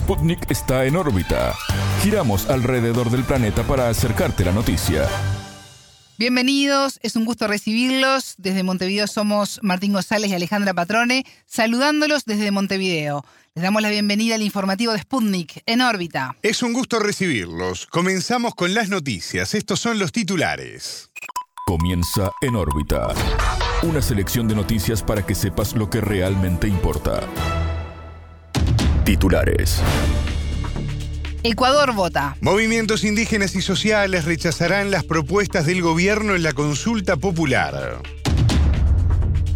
Sputnik 0.00 0.50
está 0.50 0.86
en 0.86 0.96
órbita. 0.96 1.54
Giramos 2.02 2.48
alrededor 2.48 3.10
del 3.10 3.22
planeta 3.22 3.62
para 3.64 3.90
acercarte 3.90 4.46
la 4.46 4.50
noticia. 4.52 5.06
Bienvenidos, 6.16 6.98
es 7.02 7.16
un 7.16 7.26
gusto 7.26 7.46
recibirlos. 7.46 8.34
Desde 8.38 8.62
Montevideo 8.62 9.06
somos 9.06 9.60
Martín 9.62 9.92
González 9.92 10.30
y 10.30 10.34
Alejandra 10.34 10.72
Patrone, 10.72 11.26
saludándolos 11.44 12.24
desde 12.24 12.50
Montevideo. 12.50 13.24
Les 13.54 13.62
damos 13.62 13.82
la 13.82 13.90
bienvenida 13.90 14.36
al 14.36 14.42
informativo 14.42 14.94
de 14.94 15.00
Sputnik 15.00 15.62
en 15.66 15.82
órbita. 15.82 16.34
Es 16.40 16.62
un 16.62 16.72
gusto 16.72 16.98
recibirlos. 16.98 17.86
Comenzamos 17.86 18.54
con 18.54 18.72
las 18.72 18.88
noticias. 18.88 19.54
Estos 19.54 19.80
son 19.80 19.98
los 19.98 20.12
titulares. 20.12 21.10
Comienza 21.66 22.32
en 22.40 22.56
órbita. 22.56 23.08
Una 23.82 24.00
selección 24.00 24.48
de 24.48 24.54
noticias 24.54 25.02
para 25.02 25.26
que 25.26 25.34
sepas 25.34 25.74
lo 25.74 25.90
que 25.90 26.00
realmente 26.00 26.68
importa. 26.68 27.20
Titulares. 29.04 29.80
Ecuador 31.42 31.94
vota. 31.94 32.36
Movimientos 32.40 33.02
indígenas 33.02 33.54
y 33.54 33.62
sociales 33.62 34.26
rechazarán 34.26 34.90
las 34.90 35.04
propuestas 35.04 35.64
del 35.64 35.80
gobierno 35.80 36.34
en 36.34 36.42
la 36.42 36.52
consulta 36.52 37.16
popular. 37.16 38.02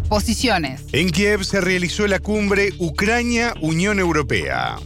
Posiciones. 0.09 0.81
En 0.91 1.11
Kiev 1.11 1.43
se 1.43 1.61
realizó 1.61 2.07
la 2.07 2.19
cumbre 2.19 2.73
Ucrania-Unión 2.79 3.99
Europea. 3.99 4.77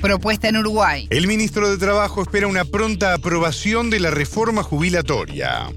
Propuesta 0.00 0.48
en 0.48 0.56
Uruguay. 0.58 1.06
El 1.10 1.26
ministro 1.26 1.70
de 1.70 1.78
Trabajo 1.78 2.22
espera 2.22 2.46
una 2.46 2.64
pronta 2.64 3.14
aprobación 3.14 3.90
de 3.90 4.00
la 4.00 4.10
reforma 4.10 4.62
jubilatoria. 4.62 5.70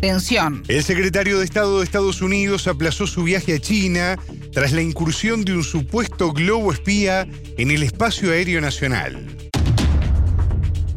Tensión. 0.00 0.62
El 0.68 0.84
secretario 0.84 1.38
de 1.38 1.44
Estado 1.44 1.78
de 1.78 1.84
Estados 1.84 2.20
Unidos 2.20 2.66
aplazó 2.66 3.06
su 3.06 3.24
viaje 3.24 3.54
a 3.54 3.58
China 3.58 4.18
tras 4.56 4.72
la 4.72 4.80
incursión 4.80 5.44
de 5.44 5.52
un 5.52 5.62
supuesto 5.62 6.32
globo 6.32 6.72
espía 6.72 7.28
en 7.58 7.70
el 7.70 7.82
espacio 7.82 8.32
aéreo 8.32 8.58
nacional. 8.58 9.26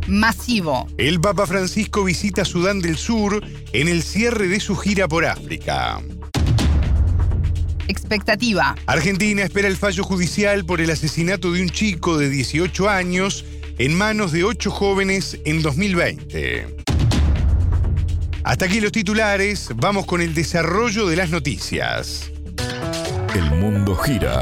Masivo. 0.07 0.87
El 0.97 1.19
Papa 1.19 1.45
Francisco 1.45 2.05
visita 2.05 2.45
Sudán 2.45 2.79
del 2.79 2.95
Sur 2.95 3.45
en 3.73 3.89
el 3.89 4.01
cierre 4.01 4.47
de 4.47 4.61
su 4.61 4.77
gira 4.77 5.09
por 5.09 5.25
África. 5.25 5.99
Expectativa. 7.89 8.77
Argentina 8.85 9.43
espera 9.43 9.67
el 9.67 9.75
fallo 9.75 10.05
judicial 10.05 10.63
por 10.63 10.79
el 10.79 10.89
asesinato 10.89 11.51
de 11.51 11.61
un 11.61 11.69
chico 11.69 12.17
de 12.17 12.29
18 12.29 12.87
años 12.87 13.43
en 13.77 13.93
manos 13.93 14.31
de 14.31 14.45
ocho 14.45 14.71
jóvenes 14.71 15.37
en 15.43 15.61
2020. 15.61 16.77
Hasta 18.45 18.65
aquí 18.65 18.79
los 18.79 18.93
titulares, 18.93 19.71
vamos 19.75 20.05
con 20.05 20.21
el 20.21 20.33
desarrollo 20.33 21.07
de 21.07 21.17
las 21.17 21.29
noticias. 21.29 22.31
El 23.35 23.51
mundo 23.51 23.95
gira 23.95 24.41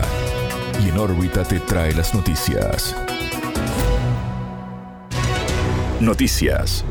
y 0.82 0.88
en 0.88 0.98
órbita 0.98 1.44
te 1.44 1.60
trae 1.60 1.94
las 1.94 2.14
noticias. 2.14 2.96
Noticias. 6.00 6.86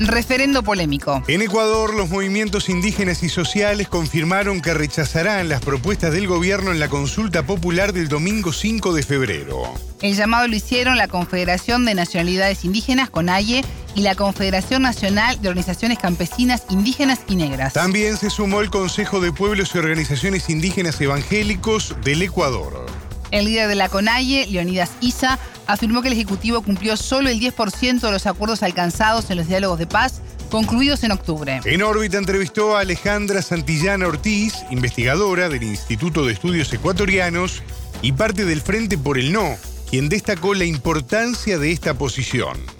Referendo 0.00 0.64
polémico. 0.64 1.22
En 1.28 1.42
Ecuador, 1.42 1.94
los 1.94 2.08
movimientos 2.08 2.68
indígenas 2.68 3.22
y 3.22 3.28
sociales 3.28 3.88
confirmaron 3.88 4.60
que 4.60 4.74
rechazarán 4.74 5.48
las 5.48 5.60
propuestas 5.60 6.12
del 6.12 6.26
gobierno 6.26 6.72
en 6.72 6.80
la 6.80 6.88
consulta 6.88 7.44
popular 7.44 7.92
del 7.92 8.08
domingo 8.08 8.52
5 8.52 8.92
de 8.92 9.02
febrero. 9.04 9.62
El 10.02 10.16
llamado 10.16 10.48
lo 10.48 10.56
hicieron 10.56 10.96
la 10.96 11.06
Confederación 11.06 11.84
de 11.84 11.94
Nacionalidades 11.94 12.64
Indígenas, 12.64 13.10
CONAIE, 13.10 13.64
y 13.98 14.02
la 14.02 14.14
Confederación 14.14 14.82
Nacional 14.82 15.42
de 15.42 15.48
Organizaciones 15.48 15.98
Campesinas 15.98 16.62
Indígenas 16.70 17.18
y 17.26 17.34
Negras. 17.34 17.72
También 17.72 18.16
se 18.16 18.30
sumó 18.30 18.60
el 18.60 18.70
Consejo 18.70 19.18
de 19.18 19.32
Pueblos 19.32 19.72
y 19.74 19.78
Organizaciones 19.78 20.48
Indígenas 20.48 21.00
Evangélicos 21.00 21.96
del 22.04 22.22
Ecuador. 22.22 22.86
El 23.32 23.46
líder 23.46 23.66
de 23.66 23.74
la 23.74 23.88
CONAIE, 23.88 24.46
Leonidas 24.46 24.92
Isa, 25.00 25.40
afirmó 25.66 26.00
que 26.00 26.08
el 26.08 26.14
Ejecutivo 26.14 26.62
cumplió 26.62 26.96
solo 26.96 27.28
el 27.28 27.40
10% 27.40 27.98
de 27.98 28.12
los 28.12 28.26
acuerdos 28.28 28.62
alcanzados 28.62 29.30
en 29.30 29.36
los 29.36 29.48
diálogos 29.48 29.80
de 29.80 29.88
paz 29.88 30.22
concluidos 30.48 31.02
en 31.02 31.10
octubre. 31.10 31.60
En 31.64 31.82
órbita 31.82 32.18
entrevistó 32.18 32.76
a 32.76 32.82
Alejandra 32.82 33.42
Santillana 33.42 34.06
Ortiz, 34.06 34.54
investigadora 34.70 35.48
del 35.48 35.64
Instituto 35.64 36.24
de 36.24 36.34
Estudios 36.34 36.72
Ecuatorianos 36.72 37.64
y 38.00 38.12
parte 38.12 38.44
del 38.44 38.60
Frente 38.60 38.96
por 38.96 39.18
el 39.18 39.32
No, 39.32 39.56
quien 39.90 40.08
destacó 40.08 40.54
la 40.54 40.66
importancia 40.66 41.58
de 41.58 41.72
esta 41.72 41.94
posición. 41.94 42.77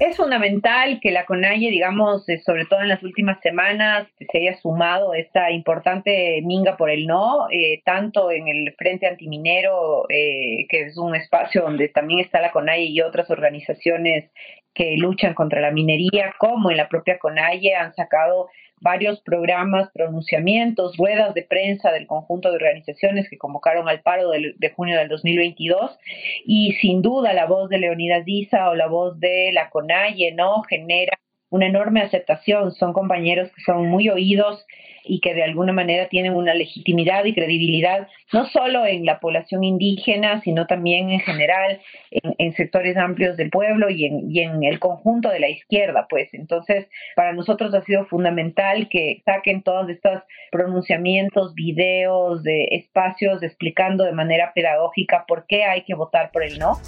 Es 0.00 0.16
fundamental 0.16 1.00
que 1.00 1.10
la 1.10 1.26
CONAIE, 1.26 1.72
digamos, 1.72 2.28
eh, 2.28 2.38
sobre 2.38 2.66
todo 2.66 2.82
en 2.82 2.88
las 2.88 3.02
últimas 3.02 3.40
semanas, 3.40 4.06
se 4.30 4.38
haya 4.38 4.56
sumado 4.56 5.12
esta 5.12 5.50
importante 5.50 6.40
minga 6.44 6.76
por 6.76 6.88
el 6.88 7.08
no, 7.08 7.48
eh, 7.50 7.82
tanto 7.84 8.30
en 8.30 8.46
el 8.46 8.72
Frente 8.78 9.08
Antiminero, 9.08 10.04
eh, 10.08 10.66
que 10.68 10.82
es 10.82 10.96
un 10.96 11.16
espacio 11.16 11.62
donde 11.62 11.88
también 11.88 12.20
está 12.20 12.40
la 12.40 12.52
CONAIE 12.52 12.84
y 12.84 13.00
otras 13.00 13.28
organizaciones 13.28 14.30
que 14.72 14.96
luchan 14.96 15.34
contra 15.34 15.60
la 15.60 15.72
minería, 15.72 16.32
como 16.38 16.70
en 16.70 16.76
la 16.76 16.88
propia 16.88 17.18
CONAIE 17.18 17.74
han 17.74 17.92
sacado 17.94 18.48
varios 18.80 19.20
programas, 19.20 19.90
pronunciamientos, 19.92 20.96
ruedas 20.96 21.34
de 21.34 21.42
prensa 21.42 21.90
del 21.92 22.06
conjunto 22.06 22.50
de 22.50 22.56
organizaciones 22.56 23.28
que 23.28 23.38
convocaron 23.38 23.88
al 23.88 24.00
paro 24.00 24.30
de, 24.30 24.70
junio 24.76 24.98
del 24.98 25.08
2022 25.08 25.98
y 26.44 26.72
sin 26.80 27.02
duda 27.02 27.32
la 27.32 27.46
voz 27.46 27.68
de 27.68 27.78
Leonidas 27.78 28.24
Diza 28.24 28.70
o 28.70 28.74
la 28.74 28.86
voz 28.86 29.18
de 29.20 29.50
la 29.52 29.70
CONAIE 29.70 30.32
no 30.34 30.62
genera 30.62 31.18
una 31.50 31.66
enorme 31.66 32.02
aceptación, 32.02 32.72
son 32.72 32.92
compañeros 32.92 33.50
que 33.54 33.62
son 33.62 33.86
muy 33.86 34.08
oídos 34.08 34.66
y 35.08 35.20
que 35.20 35.34
de 35.34 35.42
alguna 35.42 35.72
manera 35.72 36.08
tienen 36.08 36.34
una 36.34 36.54
legitimidad 36.54 37.24
y 37.24 37.34
credibilidad, 37.34 38.08
no 38.32 38.46
solo 38.50 38.84
en 38.86 39.06
la 39.06 39.20
población 39.20 39.64
indígena, 39.64 40.42
sino 40.42 40.66
también 40.66 41.10
en 41.10 41.20
general 41.20 41.80
en, 42.10 42.52
sectores 42.52 42.96
amplios 42.96 43.36
del 43.36 43.50
pueblo 43.50 43.88
y 43.88 44.04
en, 44.04 44.30
y 44.30 44.40
en, 44.40 44.62
el 44.64 44.78
conjunto 44.78 45.30
de 45.30 45.40
la 45.40 45.48
izquierda, 45.48 46.06
pues. 46.08 46.32
Entonces, 46.34 46.88
para 47.16 47.32
nosotros 47.32 47.72
ha 47.74 47.82
sido 47.82 48.04
fundamental 48.06 48.88
que 48.88 49.22
saquen 49.24 49.62
todos 49.62 49.88
estos 49.88 50.22
pronunciamientos, 50.50 51.54
videos, 51.54 52.42
de 52.42 52.64
espacios 52.72 53.42
explicando 53.42 54.04
de 54.04 54.12
manera 54.12 54.52
pedagógica 54.54 55.24
por 55.26 55.46
qué 55.46 55.64
hay 55.64 55.82
que 55.84 55.94
votar 55.94 56.30
por 56.32 56.42
el 56.42 56.58
no. 56.58 56.78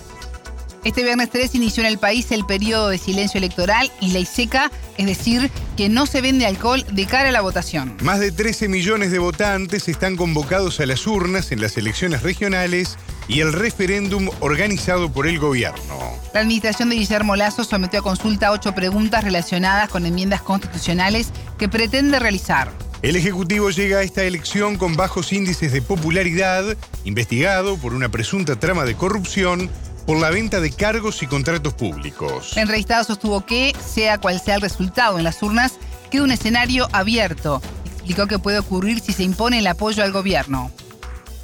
Este 0.83 1.03
viernes 1.03 1.29
3 1.29 1.55
inició 1.57 1.83
en 1.83 1.89
el 1.89 1.99
país 1.99 2.33
el 2.33 2.47
periodo 2.47 2.89
de 2.89 2.97
silencio 2.97 3.37
electoral 3.37 3.93
y 4.01 4.13
ley 4.13 4.25
seca, 4.25 4.71
es 4.97 5.05
decir, 5.05 5.51
que 5.77 5.91
no 5.91 6.07
se 6.07 6.23
vende 6.23 6.47
alcohol 6.47 6.87
de 6.91 7.05
cara 7.05 7.29
a 7.29 7.33
la 7.33 7.43
votación. 7.43 7.99
Más 8.03 8.19
de 8.19 8.33
13 8.33 8.69
millones 8.69 9.11
de 9.11 9.19
votantes 9.19 9.89
están 9.89 10.17
convocados 10.17 10.81
a 10.81 10.87
las 10.87 11.07
urnas 11.07 11.53
en 11.53 11.61
las 11.61 11.77
elecciones 11.77 12.23
regionales 12.23 12.97
y 13.29 13.41
el 13.41 13.53
referéndum 13.53 14.31
organizado 14.41 15.13
por 15.13 15.27
el 15.27 15.39
gobierno. 15.39 15.99
La 16.33 16.41
administración 16.41 16.89
de 16.89 16.97
Guillermo 16.97 17.37
Lazo 17.37 17.63
sometió 17.63 18.01
a 18.01 18.03
consulta 18.03 18.51
ocho 18.51 18.75
preguntas 18.75 19.23
relacionadas 19.23 19.91
con 19.91 20.07
enmiendas 20.07 20.41
constitucionales 20.41 21.29
que 21.59 21.69
pretende 21.69 22.19
realizar. 22.19 22.73
El 23.03 23.17
Ejecutivo 23.17 23.71
llega 23.71 23.99
a 23.99 24.03
esta 24.03 24.25
elección 24.25 24.77
con 24.77 24.95
bajos 24.95 25.33
índices 25.33 25.73
de 25.73 25.81
popularidad, 25.81 26.77
investigado 27.05 27.77
por 27.79 27.95
una 27.95 28.11
presunta 28.11 28.57
trama 28.57 28.85
de 28.85 28.95
corrupción 28.95 29.71
por 30.07 30.21
la 30.21 30.31
venta 30.31 30.61
de 30.61 30.71
cargos 30.71 31.23
y 31.23 31.27
contratos 31.27 31.75
públicos. 31.75 32.57
El 32.57 32.63
entrevistado 32.63 33.05
sostuvo 33.05 33.45
que, 33.45 33.73
sea 33.79 34.19
cual 34.19 34.41
sea 34.41 34.57
el 34.57 34.61
resultado 34.61 35.19
en 35.19 35.25
las 35.25 35.43
urnas, 35.43 35.79
queda 36.11 36.25
un 36.25 36.33
escenario 36.33 36.89
abierto. 36.93 37.61
Explicó 37.85 38.27
que 38.27 38.39
puede 38.39 38.59
ocurrir 38.59 39.01
si 39.01 39.13
se 39.13 39.23
impone 39.23 39.59
el 39.59 39.67
apoyo 39.67 40.03
al 40.03 40.13
gobierno. 40.13 40.71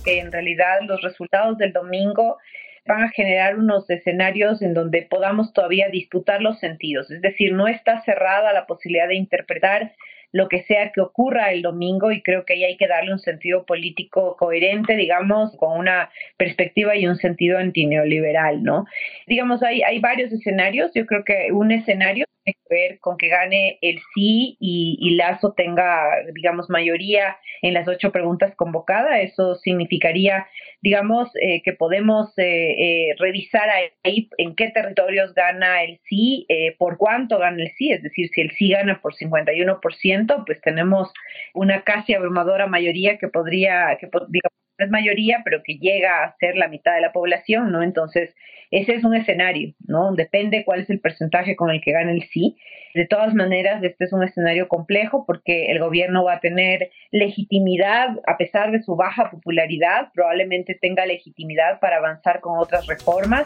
En 0.04 0.30
realidad, 0.32 0.80
los 0.82 1.02
resultados 1.02 1.58
del 1.58 1.72
domingo 1.72 2.38
van 2.86 3.02
a 3.02 3.10
generar 3.10 3.58
unos 3.58 3.88
escenarios 3.90 4.62
en 4.62 4.74
donde 4.74 5.02
podamos 5.02 5.52
todavía 5.52 5.88
disputar 5.88 6.40
los 6.40 6.58
sentidos. 6.60 7.10
Es 7.10 7.20
decir, 7.20 7.52
no 7.52 7.66
está 7.66 8.00
cerrada 8.02 8.52
la 8.52 8.66
posibilidad 8.66 9.08
de 9.08 9.16
interpretar 9.16 9.92
lo 10.32 10.48
que 10.48 10.62
sea 10.62 10.92
que 10.92 11.00
ocurra 11.00 11.52
el 11.52 11.62
domingo 11.62 12.12
y 12.12 12.22
creo 12.22 12.44
que 12.44 12.54
ahí 12.54 12.64
hay 12.64 12.76
que 12.76 12.86
darle 12.86 13.12
un 13.12 13.18
sentido 13.18 13.64
político 13.64 14.36
coherente, 14.36 14.96
digamos, 14.96 15.56
con 15.56 15.78
una 15.78 16.10
perspectiva 16.36 16.96
y 16.96 17.06
un 17.06 17.16
sentido 17.16 17.58
antineoliberal, 17.58 18.62
¿no? 18.62 18.86
Digamos, 19.26 19.62
hay, 19.62 19.82
hay 19.82 19.98
varios 20.00 20.32
escenarios, 20.32 20.92
yo 20.94 21.06
creo 21.06 21.24
que 21.24 21.52
un 21.52 21.72
escenario 21.72 22.26
que 22.54 22.74
ver 22.74 23.00
con 23.00 23.16
que 23.16 23.28
gane 23.28 23.78
el 23.82 23.98
sí 24.14 24.56
y, 24.60 24.98
y 25.00 25.14
Lazo 25.16 25.52
tenga, 25.56 26.10
digamos, 26.34 26.70
mayoría 26.70 27.36
en 27.62 27.74
las 27.74 27.88
ocho 27.88 28.12
preguntas 28.12 28.54
convocadas, 28.56 29.20
eso 29.20 29.54
significaría 29.56 30.46
digamos, 30.86 31.30
eh, 31.42 31.62
que 31.64 31.72
podemos 31.72 32.32
eh, 32.38 33.08
eh, 33.08 33.16
revisar 33.18 33.68
ahí 34.04 34.28
en 34.38 34.54
qué 34.54 34.70
territorios 34.70 35.34
gana 35.34 35.82
el 35.82 35.98
sí, 36.08 36.46
por 36.78 36.96
cuánto 36.96 37.38
gana 37.38 37.60
el 37.60 37.72
sí, 37.76 37.90
es 37.90 38.04
decir, 38.04 38.28
si 38.28 38.40
el 38.40 38.52
sí 38.52 38.70
gana 38.70 39.00
por 39.00 39.14
51%, 39.14 40.44
pues 40.46 40.60
tenemos 40.60 41.12
una 41.54 41.82
casi 41.82 42.14
abrumadora 42.14 42.68
mayoría 42.68 43.18
que 43.18 43.26
podría, 43.26 43.96
que, 44.00 44.06
digamos, 44.06 44.65
es 44.78 44.90
mayoría, 44.90 45.42
pero 45.44 45.62
que 45.62 45.78
llega 45.78 46.24
a 46.24 46.36
ser 46.38 46.56
la 46.56 46.68
mitad 46.68 46.94
de 46.94 47.00
la 47.00 47.12
población, 47.12 47.72
¿no? 47.72 47.82
Entonces, 47.82 48.34
ese 48.70 48.94
es 48.94 49.04
un 49.04 49.14
escenario, 49.14 49.74
¿no? 49.86 50.14
Depende 50.14 50.64
cuál 50.64 50.80
es 50.80 50.90
el 50.90 51.00
porcentaje 51.00 51.56
con 51.56 51.70
el 51.70 51.80
que 51.80 51.92
gana 51.92 52.10
el 52.10 52.22
sí. 52.32 52.56
De 52.94 53.06
todas 53.06 53.34
maneras, 53.34 53.82
este 53.82 54.04
es 54.04 54.12
un 54.12 54.22
escenario 54.22 54.68
complejo 54.68 55.24
porque 55.26 55.70
el 55.70 55.78
gobierno 55.78 56.24
va 56.24 56.34
a 56.34 56.40
tener 56.40 56.90
legitimidad, 57.10 58.16
a 58.26 58.36
pesar 58.36 58.72
de 58.72 58.82
su 58.82 58.96
baja 58.96 59.30
popularidad, 59.30 60.10
probablemente 60.14 60.74
tenga 60.74 61.06
legitimidad 61.06 61.78
para 61.80 61.98
avanzar 61.98 62.40
con 62.40 62.58
otras 62.58 62.86
reformas. 62.86 63.44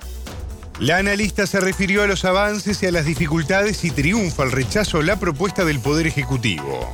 La 0.80 0.96
analista 0.96 1.46
se 1.46 1.60
refirió 1.60 2.02
a 2.02 2.06
los 2.06 2.24
avances 2.24 2.82
y 2.82 2.86
a 2.86 2.90
las 2.90 3.04
dificultades 3.04 3.84
y 3.84 3.90
triunfa 3.90 4.44
el 4.44 4.52
rechazo 4.52 5.00
a 5.00 5.02
la 5.02 5.16
propuesta 5.16 5.64
del 5.66 5.78
Poder 5.78 6.06
Ejecutivo. 6.06 6.90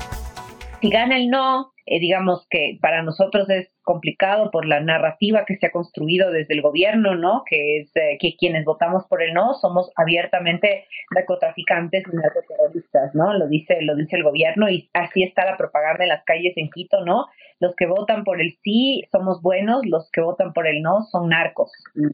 Si 0.80 0.90
gana 0.90 1.16
el 1.16 1.28
no, 1.30 1.72
eh, 1.86 2.00
digamos 2.00 2.46
que 2.50 2.78
para 2.80 3.02
nosotros 3.02 3.48
es 3.48 3.70
complicado 3.82 4.50
por 4.50 4.66
la 4.66 4.80
narrativa 4.80 5.44
que 5.46 5.56
se 5.56 5.66
ha 5.66 5.70
construido 5.70 6.32
desde 6.32 6.54
el 6.54 6.60
gobierno, 6.60 7.14
¿no? 7.14 7.44
Que 7.48 7.78
es 7.78 7.90
eh, 7.94 8.18
que 8.20 8.34
quienes 8.36 8.64
votamos 8.64 9.06
por 9.06 9.22
el 9.22 9.32
no 9.32 9.54
somos 9.54 9.92
abiertamente 9.94 10.86
narcotraficantes 11.14 12.02
y 12.12 12.16
narcoterroristas, 12.16 13.14
¿no? 13.14 13.32
Lo 13.34 13.46
dice, 13.46 13.80
lo 13.82 13.94
dice 13.94 14.16
el 14.16 14.24
gobierno 14.24 14.68
y 14.68 14.90
así 14.92 15.22
está 15.22 15.44
la 15.44 15.56
propaganda 15.56 16.02
en 16.02 16.08
las 16.08 16.24
calles 16.24 16.54
en 16.56 16.68
Quito, 16.70 17.04
¿no? 17.04 17.26
Los 17.60 17.76
que 17.76 17.86
votan 17.86 18.24
por 18.24 18.40
el 18.40 18.56
sí 18.64 19.04
somos 19.12 19.40
buenos, 19.40 19.86
los 19.86 20.10
que 20.10 20.20
votan 20.20 20.52
por 20.52 20.66
el 20.66 20.82
no 20.82 21.02
son 21.04 21.28
narcos 21.28 21.70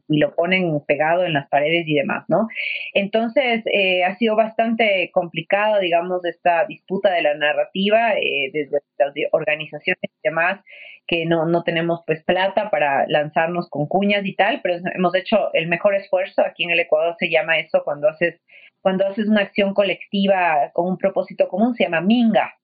y, 0.07 0.19
lo 0.19 0.35
ponen 0.35 0.79
pegado 0.85 1.25
en 1.25 1.33
las 1.33 1.49
paredes 1.49 1.85
y 1.87 1.95
demás, 1.95 2.23
¿no? 2.27 2.47
Entonces 2.93 3.63
eh, 3.65 4.03
ha 4.03 4.15
sido 4.17 4.35
bastante 4.35 5.09
complicado, 5.11 5.79
digamos, 5.79 6.23
esta 6.23 6.65
disputa 6.65 7.11
de 7.11 7.23
la 7.23 7.33
narrativa 7.33 8.13
eh, 8.13 8.51
desde 8.53 8.77
las 8.99 9.13
organizaciones 9.31 9.62
y 9.71 10.07
demás 10.23 10.61
que 11.07 11.25
no, 11.25 11.45
no 11.45 11.63
tenemos 11.63 12.01
pues 12.05 12.23
plata 12.23 12.69
para 12.69 13.05
lanzarnos 13.07 13.69
con 13.69 13.87
cuñas 13.87 14.25
y 14.25 14.35
tal, 14.35 14.61
pero 14.61 14.75
hemos 14.95 15.13
hecho 15.15 15.53
el 15.53 15.67
mejor 15.67 15.95
esfuerzo. 15.95 16.41
Aquí 16.45 16.63
en 16.63 16.71
el 16.71 16.79
Ecuador 16.79 17.15
se 17.19 17.29
llama 17.29 17.59
eso 17.59 17.81
cuando 17.83 18.07
haces, 18.07 18.41
cuando 18.81 19.05
haces 19.05 19.27
una 19.27 19.41
acción 19.41 19.73
colectiva 19.73 20.71
con 20.73 20.87
un 20.87 20.97
propósito 20.97 21.47
común, 21.47 21.75
se 21.75 21.83
llama 21.83 22.01
minga. 22.01 22.55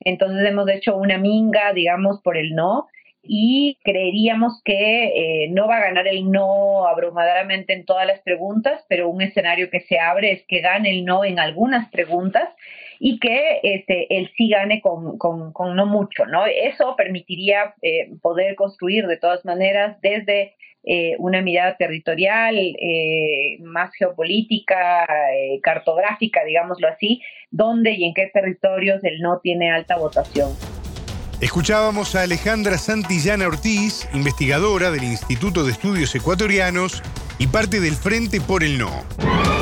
Entonces 0.00 0.46
hemos 0.48 0.68
hecho 0.70 0.96
una 0.96 1.18
minga, 1.18 1.72
digamos, 1.72 2.20
por 2.22 2.36
el 2.36 2.54
no, 2.54 2.88
y 3.22 3.78
creeríamos 3.84 4.60
que 4.64 5.44
eh, 5.44 5.48
no 5.50 5.68
va 5.68 5.76
a 5.76 5.84
ganar 5.84 6.08
el 6.08 6.28
no 6.28 6.88
abrumadoramente 6.88 7.72
en 7.72 7.84
todas 7.84 8.04
las 8.06 8.20
preguntas, 8.20 8.84
pero 8.88 9.08
un 9.08 9.22
escenario 9.22 9.70
que 9.70 9.80
se 9.80 10.00
abre 10.00 10.32
es 10.32 10.44
que 10.48 10.60
gane 10.60 10.90
el 10.90 11.04
no 11.04 11.24
en 11.24 11.38
algunas 11.38 11.88
preguntas 11.90 12.48
y 13.04 13.18
que 13.18 13.58
este, 13.64 14.16
él 14.16 14.30
sí 14.36 14.48
gane 14.48 14.80
con, 14.80 15.18
con, 15.18 15.74
no 15.74 15.86
mucho, 15.86 16.24
¿no? 16.24 16.46
Eso 16.46 16.94
permitiría 16.96 17.74
eh, 17.82 18.12
poder 18.22 18.54
construir 18.54 19.08
de 19.08 19.16
todas 19.16 19.44
maneras 19.44 20.00
desde 20.02 20.54
eh, 20.84 21.16
una 21.18 21.42
mirada 21.42 21.76
territorial, 21.76 22.56
eh, 22.56 23.58
más 23.58 23.92
geopolítica, 23.98 25.04
cartográfica, 25.64 26.44
digámoslo 26.44 26.86
así, 26.86 27.20
dónde 27.50 27.90
y 27.90 28.04
en 28.04 28.14
qué 28.14 28.30
territorios 28.32 29.02
el 29.02 29.18
no 29.18 29.40
tiene 29.40 29.72
alta 29.72 29.96
votación. 29.96 30.50
Escuchábamos 31.40 32.14
a 32.14 32.22
Alejandra 32.22 32.78
Santillana 32.78 33.48
Ortiz, 33.48 34.08
investigadora 34.14 34.92
del 34.92 35.02
Instituto 35.02 35.64
de 35.64 35.72
Estudios 35.72 36.14
Ecuatorianos 36.14 37.02
y 37.40 37.48
parte 37.48 37.80
del 37.80 37.94
Frente 37.94 38.40
por 38.40 38.62
el 38.62 38.78
No. 38.78 39.61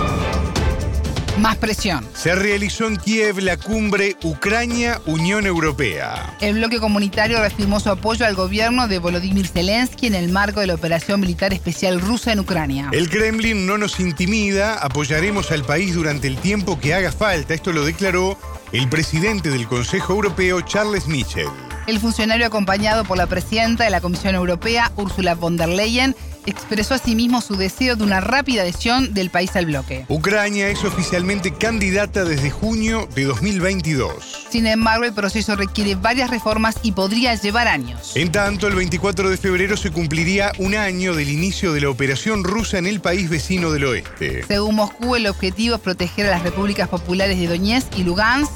Más 1.38 1.56
presión. 1.56 2.06
Se 2.14 2.34
realizó 2.34 2.86
en 2.86 2.96
Kiev 2.96 3.38
la 3.38 3.56
cumbre 3.56 4.16
Ucrania-Unión 4.22 5.46
Europea. 5.46 6.36
El 6.40 6.56
bloque 6.56 6.78
comunitario 6.80 7.38
reafirmó 7.40 7.80
su 7.80 7.88
apoyo 7.88 8.26
al 8.26 8.34
gobierno 8.34 8.88
de 8.88 8.98
Volodymyr 8.98 9.46
Zelensky 9.46 10.08
en 10.08 10.14
el 10.14 10.30
marco 10.30 10.60
de 10.60 10.66
la 10.66 10.74
operación 10.74 11.20
militar 11.20 11.52
especial 11.52 12.00
rusa 12.00 12.32
en 12.32 12.40
Ucrania. 12.40 12.88
El 12.92 13.08
Kremlin 13.08 13.64
no 13.64 13.78
nos 13.78 14.00
intimida, 14.00 14.74
apoyaremos 14.74 15.50
al 15.50 15.64
país 15.64 15.94
durante 15.94 16.26
el 16.26 16.36
tiempo 16.36 16.78
que 16.78 16.94
haga 16.94 17.12
falta. 17.12 17.54
Esto 17.54 17.72
lo 17.72 17.84
declaró 17.84 18.36
el 18.72 18.88
presidente 18.88 19.50
del 19.50 19.66
Consejo 19.66 20.12
Europeo, 20.12 20.60
Charles 20.60 21.06
Michel. 21.06 21.48
El 21.86 21.98
funcionario 21.98 22.46
acompañado 22.46 23.04
por 23.04 23.16
la 23.16 23.26
presidenta 23.26 23.84
de 23.84 23.90
la 23.90 24.00
Comisión 24.00 24.34
Europea, 24.34 24.92
Ursula 24.96 25.34
von 25.34 25.56
der 25.56 25.68
Leyen, 25.68 26.14
expresó 26.46 26.94
asimismo 26.94 27.40
su 27.40 27.56
deseo 27.56 27.96
de 27.96 28.04
una 28.04 28.20
rápida 28.20 28.62
adhesión 28.62 29.14
del 29.14 29.31
país 29.31 29.54
al 29.56 29.66
bloque. 29.66 30.04
Ucrania 30.08 30.69
es 30.69 30.84
oficialmente 30.84 31.52
candidata 31.52 32.25
desde 32.25 32.50
junio 32.50 33.08
de 33.14 33.25
2022. 33.25 34.46
Sin 34.50 34.66
embargo, 34.66 35.04
el 35.04 35.12
proceso 35.12 35.56
requiere 35.56 35.94
varias 35.94 36.31
reformas 36.31 36.76
y 36.82 36.92
podría 36.92 37.34
llevar 37.34 37.69
años. 37.69 38.16
En 38.16 38.32
tanto, 38.32 38.66
el 38.66 38.75
24 38.75 39.31
de 39.31 39.37
febrero 39.37 39.76
se 39.76 39.90
cumpliría 39.90 40.52
un 40.58 40.75
año 40.75 41.14
del 41.14 41.28
inicio 41.28 41.72
de 41.72 41.82
la 41.82 41.90
operación 41.90 42.44
rusa 42.44 42.78
en 42.78 42.87
el 42.87 43.00
país 43.00 43.28
vecino 43.28 43.70
del 43.70 43.84
oeste. 43.84 44.44
Según 44.46 44.76
Moscú, 44.76 45.16
el 45.16 45.26
objetivo 45.26 45.76
es 45.76 45.81
proteger 45.81 46.26
a 46.26 46.31
las 46.31 46.42
repúblicas 46.42 46.88
populares 46.88 47.38
de 47.38 47.46
Donetsk 47.46 47.98
y 47.98 48.04
Lugansk 48.04 48.50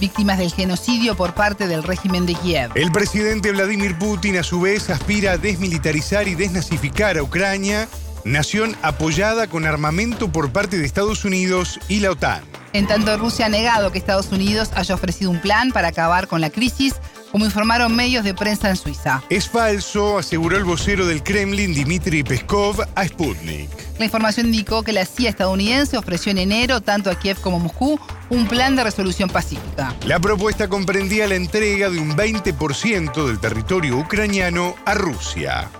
víctimas 0.00 0.38
del 0.38 0.52
genocidio 0.52 1.14
por 1.14 1.34
parte 1.34 1.68
del 1.68 1.82
régimen 1.82 2.26
de 2.26 2.34
Kiev. 2.34 2.72
El 2.74 2.90
presidente 2.90 3.52
Vladimir 3.52 3.96
Putin 3.98 4.38
a 4.38 4.42
su 4.42 4.60
vez 4.60 4.90
aspira 4.90 5.32
a 5.32 5.38
desmilitarizar 5.38 6.26
y 6.26 6.34
desnazificar 6.34 7.18
a 7.18 7.22
Ucrania, 7.22 7.88
nación 8.24 8.76
apoyada 8.82 9.46
con 9.46 9.66
armamento 9.66 10.32
por 10.32 10.50
parte 10.50 10.78
de 10.78 10.86
Estados 10.86 11.24
Unidos 11.24 11.78
y 11.88 12.00
la 12.00 12.10
OTAN. 12.10 12.42
En 12.72 12.86
tanto, 12.86 13.16
Rusia 13.16 13.46
ha 13.46 13.48
negado 13.48 13.90
que 13.90 13.98
Estados 13.98 14.30
Unidos 14.32 14.70
haya 14.74 14.94
ofrecido 14.94 15.30
un 15.30 15.40
plan 15.40 15.72
para 15.72 15.88
acabar 15.88 16.28
con 16.28 16.40
la 16.40 16.50
crisis, 16.50 16.94
como 17.30 17.44
informaron 17.44 17.94
medios 17.94 18.24
de 18.24 18.34
prensa 18.34 18.70
en 18.70 18.76
Suiza. 18.76 19.22
Es 19.30 19.48
falso, 19.48 20.18
aseguró 20.18 20.56
el 20.56 20.64
vocero 20.64 21.06
del 21.06 21.22
Kremlin, 21.22 21.74
Dmitry 21.74 22.22
Peskov, 22.22 22.82
a 22.94 23.06
Sputnik. 23.06 23.70
La 23.98 24.04
información 24.06 24.46
indicó 24.46 24.82
que 24.82 24.92
la 24.92 25.04
CIA 25.04 25.30
estadounidense 25.30 25.96
ofreció 25.96 26.32
en 26.32 26.38
enero, 26.38 26.80
tanto 26.80 27.10
a 27.10 27.18
Kiev 27.18 27.40
como 27.40 27.56
a 27.56 27.60
Moscú, 27.60 28.00
un 28.30 28.48
plan 28.48 28.76
de 28.76 28.84
resolución 28.84 29.28
pacífica. 29.28 29.94
La 30.06 30.18
propuesta 30.18 30.68
comprendía 30.68 31.26
la 31.26 31.34
entrega 31.34 31.90
de 31.90 31.98
un 31.98 32.16
20% 32.16 33.26
del 33.26 33.38
territorio 33.38 33.98
ucraniano 33.98 34.74
a 34.84 34.94
Rusia. 34.94 35.70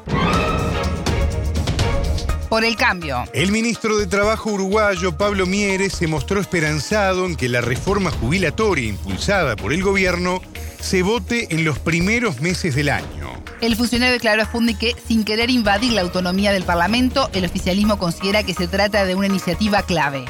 Por 2.50 2.64
el 2.64 2.75
cambio. 2.75 3.25
El 3.32 3.52
ministro 3.52 3.97
de 3.97 4.08
Trabajo 4.08 4.50
uruguayo, 4.50 5.17
Pablo 5.17 5.47
Mieres, 5.47 5.93
se 5.93 6.08
mostró 6.08 6.41
esperanzado 6.41 7.26
en 7.26 7.37
que 7.37 7.49
la 7.49 7.61
reforma 7.61 8.11
jubilatoria 8.11 8.88
impulsada 8.88 9.55
por 9.55 9.73
el 9.73 9.85
gobierno 9.85 10.43
se 10.81 11.03
vote 11.03 11.55
en 11.55 11.65
los 11.65 11.79
primeros 11.79 12.41
meses 12.41 12.75
del 12.75 12.88
año. 12.88 13.31
El 13.61 13.77
funcionario 13.77 14.15
declaró 14.15 14.43
a 14.43 14.47
Fundi 14.47 14.75
que, 14.75 14.94
sin 15.06 15.25
querer 15.25 15.50
invadir 15.50 15.93
la 15.93 16.00
autonomía 16.00 16.53
del 16.53 16.65
Parlamento, 16.65 17.29
el 17.35 17.44
oficialismo 17.44 17.99
considera 17.99 18.43
que 18.43 18.55
se 18.55 18.69
trata 18.69 19.05
de 19.05 19.15
una 19.15 19.27
iniciativa 19.27 19.82
clave. 19.82 20.25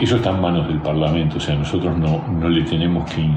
Eso 0.00 0.16
está 0.16 0.30
en 0.30 0.40
manos 0.40 0.68
del 0.68 0.80
Parlamento, 0.80 1.38
o 1.38 1.40
sea, 1.40 1.56
nosotros 1.56 1.98
no, 1.98 2.24
no 2.28 2.48
le 2.48 2.62
tenemos 2.62 3.10
que 3.12 3.28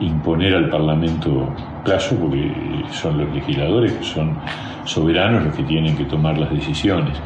imponer 0.00 0.54
al 0.54 0.70
Parlamento 0.70 1.52
plazo 1.84 2.16
porque 2.16 2.52
son 2.92 3.18
los 3.18 3.34
legisladores 3.34 3.92
que 3.92 4.04
son 4.04 4.38
soberanos 4.84 5.44
los 5.44 5.54
que 5.54 5.64
tienen 5.64 5.96
que 5.96 6.04
tomar 6.04 6.38
las 6.38 6.50
decisiones. 6.50 7.18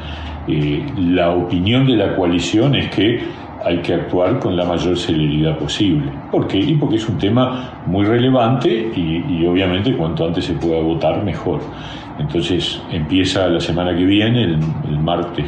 Eh, 0.49 0.84
la 0.99 1.30
opinión 1.30 1.87
de 1.87 1.96
la 1.96 2.16
coalición 2.16 2.75
es 2.75 2.90
que 2.90 3.22
hay 3.64 3.78
que 3.78 3.94
actuar 3.94 4.38
con 4.38 4.56
la 4.56 4.64
mayor 4.64 4.97
celeridad 4.97 5.56
posible. 5.56 6.12
¿Por 6.30 6.47
qué? 6.47 6.59
Y 6.59 6.75
porque 6.75 6.97
es 6.97 7.09
un 7.09 7.16
tema 7.16 7.80
muy 7.87 8.04
relevante 8.04 8.71
y, 8.71 9.44
obviamente 9.47 9.97
cuanto 9.97 10.26
antes 10.26 10.44
se 10.44 10.52
pueda 10.54 10.80
votar 10.83 11.25
mejor. 11.25 11.61
Entonces 12.18 12.80
empieza 12.92 13.49
la 13.49 13.61
semana 13.61 13.97
que 13.97 14.04
viene, 14.04 14.44
el, 14.44 14.99
martes 14.99 15.47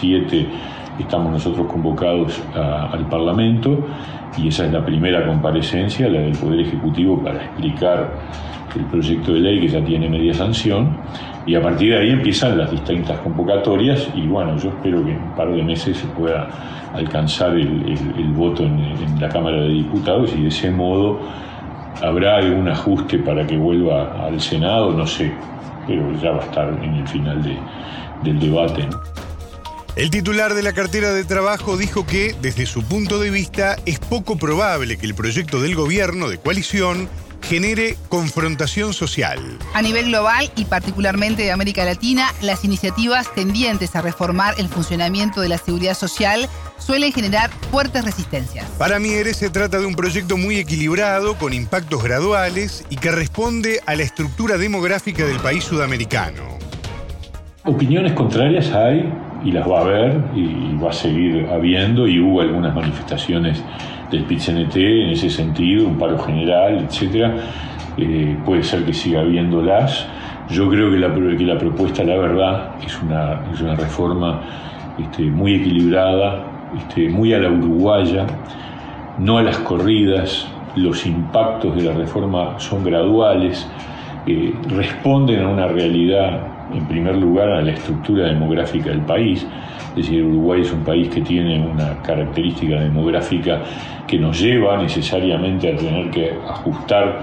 7 0.00 0.46
estamos 0.98 1.30
nosotros 1.30 1.66
convocados 1.66 2.42
al 2.54 3.06
Parlamento 3.08 3.86
y 4.38 4.48
esa 4.48 4.66
es 4.66 4.72
la 4.72 4.84
primera 4.84 5.26
comparecencia, 5.26 6.08
la 6.08 6.20
del 6.20 6.36
Poder 6.36 6.60
Ejecutivo, 6.60 7.22
para 7.22 7.44
explicar 7.44 8.10
el 8.74 8.84
proyecto 8.86 9.32
de 9.32 9.40
ley 9.40 9.60
que 9.60 9.68
ya 9.68 9.84
tiene 9.84 10.08
media 10.08 10.34
sanción 10.34 10.96
y 11.46 11.54
a 11.54 11.62
partir 11.62 11.92
de 11.92 11.98
ahí 12.00 12.10
empiezan 12.10 12.58
las 12.58 12.70
distintas 12.70 13.20
convocatorias 13.20 14.08
y 14.14 14.26
bueno, 14.26 14.58
yo 14.58 14.70
espero 14.70 15.04
que 15.04 15.12
en 15.12 15.22
un 15.22 15.34
par 15.36 15.48
de 15.52 15.62
meses 15.62 15.96
se 15.96 16.06
pueda 16.08 16.48
alcanzar 16.92 17.56
el, 17.56 18.32
voto 18.34 18.64
en, 18.64 19.20
la 19.20 19.28
Cámara 19.28 19.60
de 19.60 19.68
Diputados 19.68 20.32
y 20.36 20.42
de 20.42 20.48
ese 20.48 20.70
modo 20.70 21.20
habrá 22.02 22.36
algún 22.38 22.68
ajuste 22.68 23.18
para 23.18 23.46
que 23.46 23.56
vuelva 23.56 24.26
al 24.26 24.40
Senado, 24.40 24.90
no 24.90 25.06
sé, 25.06 25.32
pero 25.86 26.12
ya 26.20 26.32
va 26.32 26.42
a 26.42 26.44
estar 26.44 26.68
en 26.82 26.94
el 26.94 27.08
final 27.08 27.40
del 28.22 28.40
debate. 28.40 28.88
El 29.94 30.10
titular 30.10 30.52
de 30.52 30.62
la 30.62 30.74
cartera 30.74 31.14
de 31.14 31.24
trabajo 31.24 31.78
dijo 31.78 32.04
que, 32.04 32.34
desde 32.42 32.66
su 32.66 32.82
punto 32.82 33.18
de 33.18 33.30
vista, 33.30 33.76
es 33.86 33.98
poco 33.98 34.36
probable 34.36 34.98
que 34.98 35.06
el 35.06 35.14
proyecto 35.14 35.58
del 35.62 35.74
gobierno 35.74 36.28
de 36.28 36.36
coalición 36.36 37.08
genere 37.46 37.96
confrontación 38.08 38.92
social. 38.92 39.38
A 39.72 39.80
nivel 39.80 40.06
global 40.06 40.50
y 40.56 40.64
particularmente 40.64 41.44
de 41.44 41.52
América 41.52 41.84
Latina, 41.84 42.26
las 42.42 42.64
iniciativas 42.64 43.32
tendientes 43.34 43.94
a 43.94 44.02
reformar 44.02 44.54
el 44.58 44.68
funcionamiento 44.68 45.40
de 45.40 45.48
la 45.48 45.58
seguridad 45.58 45.94
social 45.94 46.48
suelen 46.78 47.12
generar 47.12 47.50
fuertes 47.70 48.04
resistencias. 48.04 48.66
Para 48.78 48.98
Miere 48.98 49.32
se 49.32 49.48
trata 49.48 49.78
de 49.78 49.86
un 49.86 49.94
proyecto 49.94 50.36
muy 50.36 50.56
equilibrado, 50.56 51.38
con 51.38 51.52
impactos 51.52 52.02
graduales 52.02 52.84
y 52.90 52.96
que 52.96 53.12
responde 53.12 53.80
a 53.86 53.94
la 53.94 54.02
estructura 54.02 54.58
demográfica 54.58 55.24
del 55.24 55.38
país 55.38 55.64
sudamericano. 55.64 56.58
Opiniones 57.64 58.12
contrarias 58.12 58.72
hay 58.72 59.12
y 59.46 59.52
las 59.52 59.68
va 59.70 59.78
a 59.78 59.82
haber 59.82 60.20
y 60.34 60.76
va 60.82 60.90
a 60.90 60.92
seguir 60.92 61.48
habiendo 61.52 62.08
y 62.08 62.18
hubo 62.18 62.40
algunas 62.40 62.74
manifestaciones 62.74 63.62
del 64.10 64.24
PIT-CNT 64.24 64.76
en 64.76 65.10
ese 65.10 65.30
sentido, 65.30 65.86
un 65.86 65.96
paro 65.96 66.18
general, 66.18 66.84
etc. 66.84 67.30
Eh, 67.96 68.36
puede 68.44 68.64
ser 68.64 68.84
que 68.84 68.92
siga 68.92 69.20
habiéndolas. 69.20 70.08
Yo 70.50 70.68
creo 70.68 70.90
que 70.90 70.98
la, 70.98 71.14
que 71.14 71.44
la 71.44 71.58
propuesta, 71.58 72.02
la 72.02 72.16
verdad, 72.16 72.70
es 72.84 73.00
una, 73.00 73.40
es 73.52 73.60
una 73.60 73.76
reforma 73.76 74.40
este, 74.98 75.22
muy 75.22 75.54
equilibrada, 75.54 76.44
este, 76.76 77.08
muy 77.08 77.32
a 77.32 77.38
la 77.38 77.50
uruguaya, 77.50 78.26
no 79.18 79.38
a 79.38 79.42
las 79.42 79.58
corridas. 79.58 80.48
Los 80.74 81.06
impactos 81.06 81.76
de 81.76 81.82
la 81.82 81.92
reforma 81.92 82.58
son 82.58 82.84
graduales, 82.84 83.68
eh, 84.26 84.52
responden 84.68 85.44
a 85.44 85.48
una 85.48 85.68
realidad, 85.68 86.55
en 86.72 86.86
primer 86.86 87.16
lugar, 87.16 87.48
a 87.50 87.62
la 87.62 87.72
estructura 87.72 88.26
demográfica 88.26 88.90
del 88.90 89.02
país. 89.02 89.46
Es 89.90 89.96
decir, 89.96 90.24
Uruguay 90.24 90.60
es 90.60 90.72
un 90.72 90.84
país 90.84 91.08
que 91.08 91.22
tiene 91.22 91.66
una 91.66 92.02
característica 92.02 92.80
demográfica 92.80 93.62
que 94.06 94.18
nos 94.18 94.38
lleva 94.40 94.76
necesariamente 94.76 95.72
a 95.72 95.76
tener 95.76 96.10
que 96.10 96.34
ajustar 96.48 97.22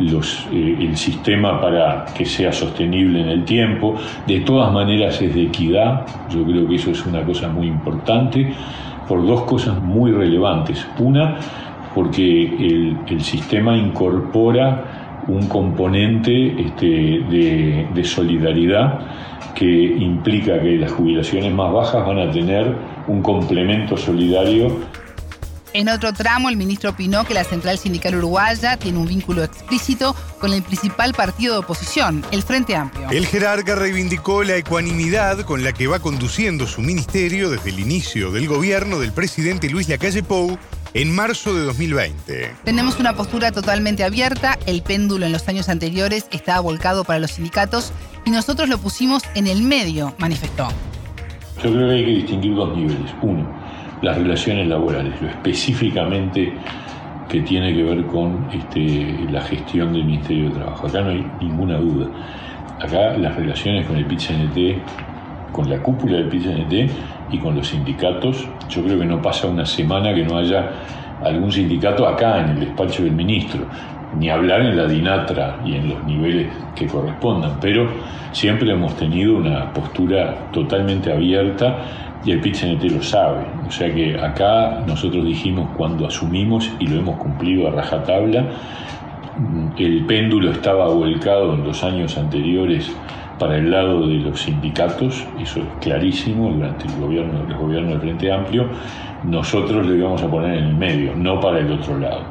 eh, 0.00 0.76
el 0.80 0.96
sistema 0.96 1.60
para 1.60 2.06
que 2.16 2.24
sea 2.24 2.52
sostenible 2.52 3.20
en 3.20 3.28
el 3.28 3.44
tiempo. 3.44 3.94
De 4.26 4.40
todas 4.40 4.72
maneras 4.72 5.20
es 5.20 5.34
de 5.34 5.44
equidad, 5.44 6.06
yo 6.30 6.44
creo 6.44 6.66
que 6.66 6.76
eso 6.76 6.90
es 6.90 7.04
una 7.06 7.22
cosa 7.22 7.48
muy 7.48 7.66
importante, 7.66 8.52
por 9.06 9.24
dos 9.24 9.42
cosas 9.42 9.80
muy 9.82 10.10
relevantes. 10.10 10.86
Una, 10.98 11.36
porque 11.94 12.96
el 13.06 13.20
sistema 13.20 13.76
incorpora 13.76 15.03
un 15.28 15.46
componente 15.48 16.60
este, 16.60 16.86
de, 16.86 17.88
de 17.94 18.04
solidaridad 18.04 19.00
que 19.54 19.64
implica 19.64 20.60
que 20.60 20.76
las 20.78 20.92
jubilaciones 20.92 21.52
más 21.52 21.72
bajas 21.72 22.06
van 22.06 22.18
a 22.18 22.30
tener 22.30 22.74
un 23.06 23.22
complemento 23.22 23.96
solidario 23.96 24.76
en 25.74 25.88
otro 25.88 26.12
tramo, 26.12 26.48
el 26.48 26.56
ministro 26.56 26.90
opinó 26.90 27.24
que 27.24 27.34
la 27.34 27.42
Central 27.42 27.78
Sindical 27.78 28.14
Uruguaya 28.14 28.76
tiene 28.76 28.96
un 28.96 29.08
vínculo 29.08 29.42
explícito 29.42 30.14
con 30.38 30.52
el 30.52 30.62
principal 30.62 31.14
partido 31.14 31.54
de 31.54 31.58
oposición, 31.58 32.24
el 32.30 32.44
Frente 32.44 32.76
Amplio. 32.76 33.10
El 33.10 33.26
jerarca 33.26 33.74
reivindicó 33.74 34.44
la 34.44 34.54
ecuanimidad 34.54 35.40
con 35.40 35.64
la 35.64 35.72
que 35.72 35.88
va 35.88 35.98
conduciendo 35.98 36.68
su 36.68 36.80
ministerio 36.80 37.50
desde 37.50 37.70
el 37.70 37.80
inicio 37.80 38.30
del 38.30 38.46
gobierno 38.46 39.00
del 39.00 39.10
presidente 39.10 39.68
Luis 39.68 39.88
Lacalle 39.88 40.22
Pou 40.22 40.56
en 40.94 41.12
marzo 41.12 41.52
de 41.52 41.64
2020. 41.64 42.52
Tenemos 42.64 43.00
una 43.00 43.14
postura 43.14 43.50
totalmente 43.50 44.04
abierta, 44.04 44.56
el 44.66 44.82
péndulo 44.82 45.26
en 45.26 45.32
los 45.32 45.46
años 45.48 45.68
anteriores 45.68 46.28
estaba 46.30 46.60
volcado 46.60 47.02
para 47.02 47.18
los 47.18 47.32
sindicatos 47.32 47.92
y 48.24 48.30
nosotros 48.30 48.68
lo 48.68 48.78
pusimos 48.78 49.24
en 49.34 49.48
el 49.48 49.62
medio, 49.62 50.14
manifestó. 50.18 50.68
Yo 51.62 51.72
creo 51.72 51.88
que 51.88 51.94
hay 51.94 52.04
que 52.04 52.10
distinguir 52.12 52.54
dos 52.54 52.76
niveles. 52.76 53.10
Uno, 53.22 53.44
las 54.02 54.16
relaciones 54.16 54.68
laborales, 54.68 55.20
lo 55.20 55.28
específicamente 55.28 56.52
que 57.28 57.40
tiene 57.40 57.74
que 57.74 57.82
ver 57.82 58.06
con 58.06 58.48
este, 58.52 59.26
la 59.30 59.42
gestión 59.42 59.92
del 59.92 60.04
Ministerio 60.04 60.50
de 60.50 60.54
Trabajo. 60.54 60.86
Acá 60.86 61.00
no 61.00 61.10
hay 61.10 61.26
ninguna 61.40 61.76
duda. 61.78 62.06
Acá 62.80 63.16
las 63.18 63.34
relaciones 63.34 63.86
con 63.86 63.96
el 63.96 64.06
pit 64.06 64.20
con 65.50 65.68
la 65.68 65.80
cúpula 65.82 66.18
del 66.18 66.28
pit 66.28 66.44
y 67.34 67.38
con 67.38 67.56
los 67.56 67.68
sindicatos, 67.68 68.48
yo 68.68 68.82
creo 68.84 68.98
que 68.98 69.04
no 69.04 69.20
pasa 69.20 69.48
una 69.48 69.66
semana 69.66 70.14
que 70.14 70.24
no 70.24 70.38
haya 70.38 70.70
algún 71.22 71.50
sindicato 71.50 72.06
acá 72.06 72.40
en 72.40 72.50
el 72.50 72.60
despacho 72.60 73.02
del 73.02 73.12
ministro, 73.12 73.66
ni 74.16 74.30
hablar 74.30 74.60
en 74.60 74.76
la 74.76 74.86
dinatra 74.86 75.58
y 75.64 75.74
en 75.74 75.88
los 75.88 76.04
niveles 76.04 76.52
que 76.76 76.86
correspondan, 76.86 77.58
pero 77.60 77.88
siempre 78.30 78.70
hemos 78.70 78.96
tenido 78.96 79.36
una 79.36 79.72
postura 79.72 80.48
totalmente 80.52 81.12
abierta 81.12 81.78
y 82.24 82.30
el 82.30 82.40
pit 82.40 82.62
lo 82.62 83.02
sabe. 83.02 83.44
O 83.66 83.70
sea 83.70 83.92
que 83.92 84.16
acá 84.18 84.82
nosotros 84.86 85.24
dijimos 85.24 85.70
cuando 85.76 86.06
asumimos 86.06 86.70
y 86.78 86.86
lo 86.86 87.00
hemos 87.00 87.16
cumplido 87.16 87.66
a 87.68 87.72
rajatabla, 87.72 88.46
el 89.76 90.06
péndulo 90.06 90.52
estaba 90.52 90.86
volcado 90.88 91.54
en 91.54 91.64
los 91.64 91.82
años 91.82 92.16
anteriores 92.16 92.94
para 93.38 93.56
el 93.56 93.70
lado 93.70 94.06
de 94.06 94.14
los 94.16 94.40
sindicatos, 94.40 95.26
eso 95.40 95.60
es 95.60 95.66
clarísimo 95.80 96.50
durante 96.52 96.86
el 96.86 97.00
gobierno, 97.00 97.40
el 97.48 97.54
gobierno 97.54 97.90
del 97.90 98.00
Frente 98.00 98.32
Amplio, 98.32 98.68
nosotros 99.24 99.86
lo 99.86 99.94
íbamos 99.94 100.22
a 100.22 100.30
poner 100.30 100.58
en 100.58 100.64
el 100.64 100.74
medio, 100.74 101.14
no 101.16 101.40
para 101.40 101.58
el 101.58 101.72
otro 101.72 101.98
lado, 101.98 102.22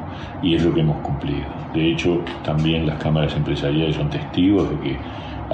y 0.42 0.54
es 0.54 0.64
lo 0.64 0.72
que 0.72 0.80
hemos 0.80 0.98
cumplido. 0.98 1.46
De 1.74 1.90
hecho, 1.90 2.20
también 2.44 2.86
las 2.86 3.02
cámaras 3.02 3.34
empresariales 3.36 3.96
son 3.96 4.08
testigos 4.08 4.70
de 4.70 4.78
que 4.80 4.96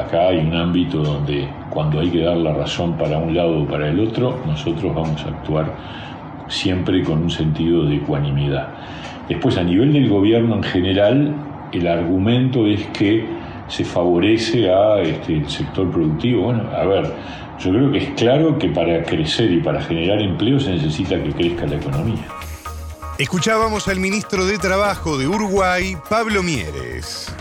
acá 0.00 0.28
hay 0.28 0.38
un 0.38 0.54
ámbito 0.54 1.02
donde 1.02 1.49
cuando 1.71 2.00
hay 2.00 2.11
que 2.11 2.23
dar 2.23 2.37
la 2.37 2.52
razón 2.52 2.97
para 2.97 3.19
un 3.19 3.35
lado 3.35 3.62
o 3.62 3.66
para 3.66 3.88
el 3.88 3.99
otro, 4.00 4.38
nosotros 4.47 4.95
vamos 4.95 5.25
a 5.25 5.28
actuar 5.28 5.75
siempre 6.49 7.02
con 7.02 7.23
un 7.23 7.30
sentido 7.30 7.85
de 7.87 7.97
ecuanimidad. 7.97 8.69
Después, 9.28 9.57
a 9.57 9.62
nivel 9.62 9.92
del 9.92 10.09
gobierno 10.09 10.57
en 10.57 10.62
general, 10.62 11.35
el 11.73 11.87
argumento 11.87 12.66
es 12.66 12.85
que 12.88 13.40
se 13.71 13.85
favorece 13.85 14.71
a 14.71 15.00
este, 15.00 15.39
el 15.39 15.49
sector 15.49 15.91
productivo. 15.91 16.45
Bueno, 16.45 16.69
a 16.71 16.85
ver, 16.85 17.15
yo 17.59 17.71
creo 17.71 17.93
que 17.93 17.99
es 17.99 18.11
claro 18.11 18.59
que 18.59 18.69
para 18.69 19.03
crecer 19.05 19.50
y 19.53 19.61
para 19.61 19.81
generar 19.83 20.21
empleo 20.21 20.59
se 20.59 20.71
necesita 20.71 21.23
que 21.23 21.31
crezca 21.31 21.67
la 21.67 21.77
economía. 21.77 22.27
Escuchábamos 23.19 23.87
al 23.89 24.00
ministro 24.00 24.47
de 24.47 24.59
Trabajo 24.59 25.19
de 25.19 25.29
Uruguay, 25.29 25.97
Pablo 26.09 26.43
Mieres. 26.43 27.33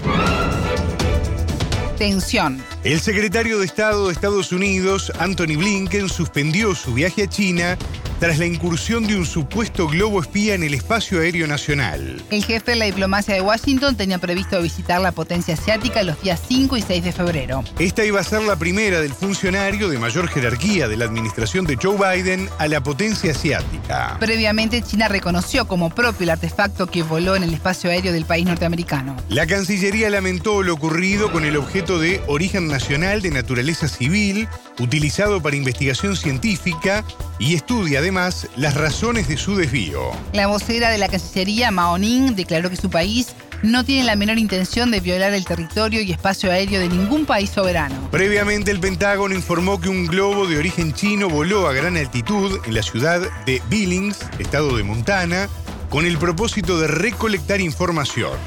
Tensión. 1.97 2.61
El 2.83 2.99
secretario 2.99 3.59
de 3.59 3.65
Estado 3.65 4.07
de 4.07 4.13
Estados 4.13 4.51
Unidos, 4.51 5.11
Anthony 5.19 5.57
Blinken, 5.57 6.09
suspendió 6.09 6.75
su 6.75 6.93
viaje 6.93 7.23
a 7.23 7.27
China 7.27 7.77
tras 8.19 8.37
la 8.37 8.45
incursión 8.45 9.07
de 9.07 9.15
un 9.15 9.25
supuesto 9.25 9.87
globo 9.87 10.21
espía 10.21 10.53
en 10.53 10.63
el 10.63 10.73
espacio 10.73 11.21
aéreo 11.21 11.47
nacional. 11.47 12.21
El 12.29 12.43
jefe 12.43 12.71
de 12.71 12.77
la 12.77 12.85
diplomacia 12.85 13.33
de 13.33 13.41
Washington 13.41 13.95
tenía 13.95 14.17
previsto 14.17 14.61
visitar 14.61 14.99
la 14.99 15.13
potencia 15.13 15.53
asiática 15.53 16.03
los 16.03 16.21
días 16.21 16.41
5 16.47 16.75
y 16.75 16.81
6 16.81 17.03
de 17.05 17.11
febrero. 17.13 17.63
Esta 17.79 18.03
iba 18.03 18.19
a 18.19 18.23
ser 18.23 18.41
la 18.43 18.57
primera 18.57 18.99
del 18.99 19.13
funcionario 19.13 19.87
de 19.87 19.97
mayor 19.97 20.27
jerarquía 20.27 20.89
de 20.89 20.97
la 20.97 21.05
administración 21.05 21.65
de 21.65 21.77
Joe 21.81 21.95
Biden 21.97 22.49
a 22.57 22.67
la 22.67 22.83
potencia 22.83 23.31
asiática. 23.31 24.17
Previamente, 24.19 24.81
China 24.81 25.07
reconoció 25.07 25.67
como 25.67 25.89
propio 25.89 26.25
el 26.25 26.31
artefacto 26.31 26.87
que 26.87 27.03
voló 27.03 27.37
en 27.37 27.43
el 27.43 27.53
espacio 27.53 27.89
aéreo 27.89 28.11
del 28.11 28.25
país 28.25 28.45
norteamericano. 28.45 29.15
La 29.29 29.47
Cancillería 29.47 30.09
lamentó 30.09 30.61
lo 30.61 30.73
ocurrido 30.73 31.31
con 31.31 31.45
el 31.45 31.55
objeto 31.55 31.99
de 31.99 32.21
origen 32.27 32.67
nacional 32.67 33.21
de 33.21 33.31
naturaleza 33.31 33.87
civil, 33.87 34.49
utilizado 34.79 35.41
para 35.41 35.55
investigación 35.55 36.15
científica 36.15 37.03
y 37.37 37.55
estudia 37.55 37.99
además 37.99 38.47
las 38.55 38.75
razones 38.75 39.27
de 39.27 39.37
su 39.37 39.55
desvío. 39.55 40.11
La 40.33 40.47
vocera 40.47 40.89
de 40.89 40.97
la 40.97 41.07
Cancillería, 41.07 41.71
Mao 41.71 41.97
Ning, 41.97 42.35
declaró 42.35 42.69
que 42.69 42.75
su 42.75 42.89
país 42.89 43.35
no 43.61 43.83
tiene 43.83 44.05
la 44.05 44.15
menor 44.15 44.37
intención 44.37 44.89
de 44.91 44.99
violar 44.99 45.33
el 45.33 45.45
territorio 45.45 46.01
y 46.01 46.11
espacio 46.11 46.51
aéreo 46.51 46.79
de 46.79 46.87
ningún 46.87 47.25
país 47.25 47.49
soberano. 47.49 48.09
Previamente, 48.11 48.71
el 48.71 48.79
Pentágono 48.79 49.35
informó 49.35 49.81
que 49.81 49.89
un 49.89 50.07
globo 50.07 50.47
de 50.47 50.57
origen 50.57 50.93
chino 50.93 51.29
voló 51.29 51.67
a 51.67 51.73
gran 51.73 51.97
altitud 51.97 52.59
en 52.65 52.73
la 52.73 52.83
ciudad 52.83 53.21
de 53.45 53.61
Billings, 53.69 54.19
estado 54.39 54.77
de 54.77 54.83
Montana, 54.83 55.49
con 55.89 56.05
el 56.05 56.17
propósito 56.17 56.79
de 56.79 56.87
recolectar 56.87 57.59
información. 57.59 58.37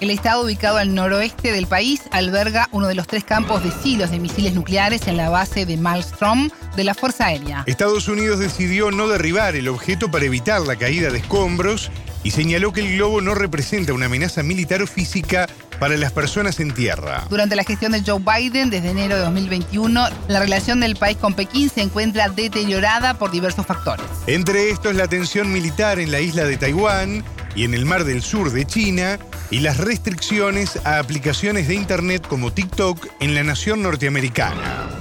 El 0.00 0.08
estado 0.08 0.44
ubicado 0.44 0.78
al 0.78 0.94
noroeste 0.94 1.52
del 1.52 1.66
país 1.66 2.00
alberga 2.10 2.70
uno 2.72 2.88
de 2.88 2.94
los 2.94 3.06
tres 3.06 3.22
campos 3.22 3.62
de 3.62 3.70
silos 3.70 4.10
de 4.10 4.18
misiles 4.18 4.54
nucleares 4.54 5.06
en 5.06 5.18
la 5.18 5.28
base 5.28 5.66
de 5.66 5.76
Malmstrom 5.76 6.48
de 6.74 6.84
la 6.84 6.94
Fuerza 6.94 7.26
Aérea. 7.26 7.64
Estados 7.66 8.08
Unidos 8.08 8.38
decidió 8.38 8.90
no 8.92 9.08
derribar 9.08 9.56
el 9.56 9.68
objeto 9.68 10.10
para 10.10 10.24
evitar 10.24 10.62
la 10.62 10.76
caída 10.76 11.10
de 11.10 11.18
escombros 11.18 11.90
y 12.22 12.30
señaló 12.30 12.72
que 12.72 12.80
el 12.80 12.96
globo 12.96 13.20
no 13.20 13.34
representa 13.34 13.92
una 13.92 14.06
amenaza 14.06 14.42
militar 14.42 14.80
o 14.80 14.86
física 14.86 15.46
para 15.78 15.98
las 15.98 16.12
personas 16.12 16.60
en 16.60 16.72
tierra. 16.72 17.26
Durante 17.28 17.54
la 17.54 17.64
gestión 17.64 17.92
de 17.92 18.02
Joe 18.02 18.20
Biden, 18.20 18.70
desde 18.70 18.90
enero 18.90 19.16
de 19.16 19.22
2021, 19.22 20.08
la 20.28 20.40
relación 20.40 20.80
del 20.80 20.96
país 20.96 21.18
con 21.18 21.34
Pekín 21.34 21.68
se 21.68 21.82
encuentra 21.82 22.30
deteriorada 22.30 23.14
por 23.14 23.30
diversos 23.30 23.66
factores. 23.66 24.06
Entre 24.26 24.70
estos, 24.70 24.94
la 24.94 25.08
tensión 25.08 25.52
militar 25.52 25.98
en 25.98 26.10
la 26.10 26.20
isla 26.20 26.44
de 26.44 26.56
Taiwán 26.56 27.22
y 27.54 27.64
en 27.64 27.74
el 27.74 27.84
mar 27.84 28.04
del 28.04 28.22
sur 28.22 28.52
de 28.52 28.64
China, 28.64 29.18
y 29.50 29.60
las 29.60 29.78
restricciones 29.78 30.78
a 30.84 30.98
aplicaciones 30.98 31.68
de 31.68 31.74
Internet 31.74 32.26
como 32.28 32.52
TikTok 32.52 33.06
en 33.20 33.34
la 33.34 33.42
nación 33.42 33.82
norteamericana. 33.82 34.99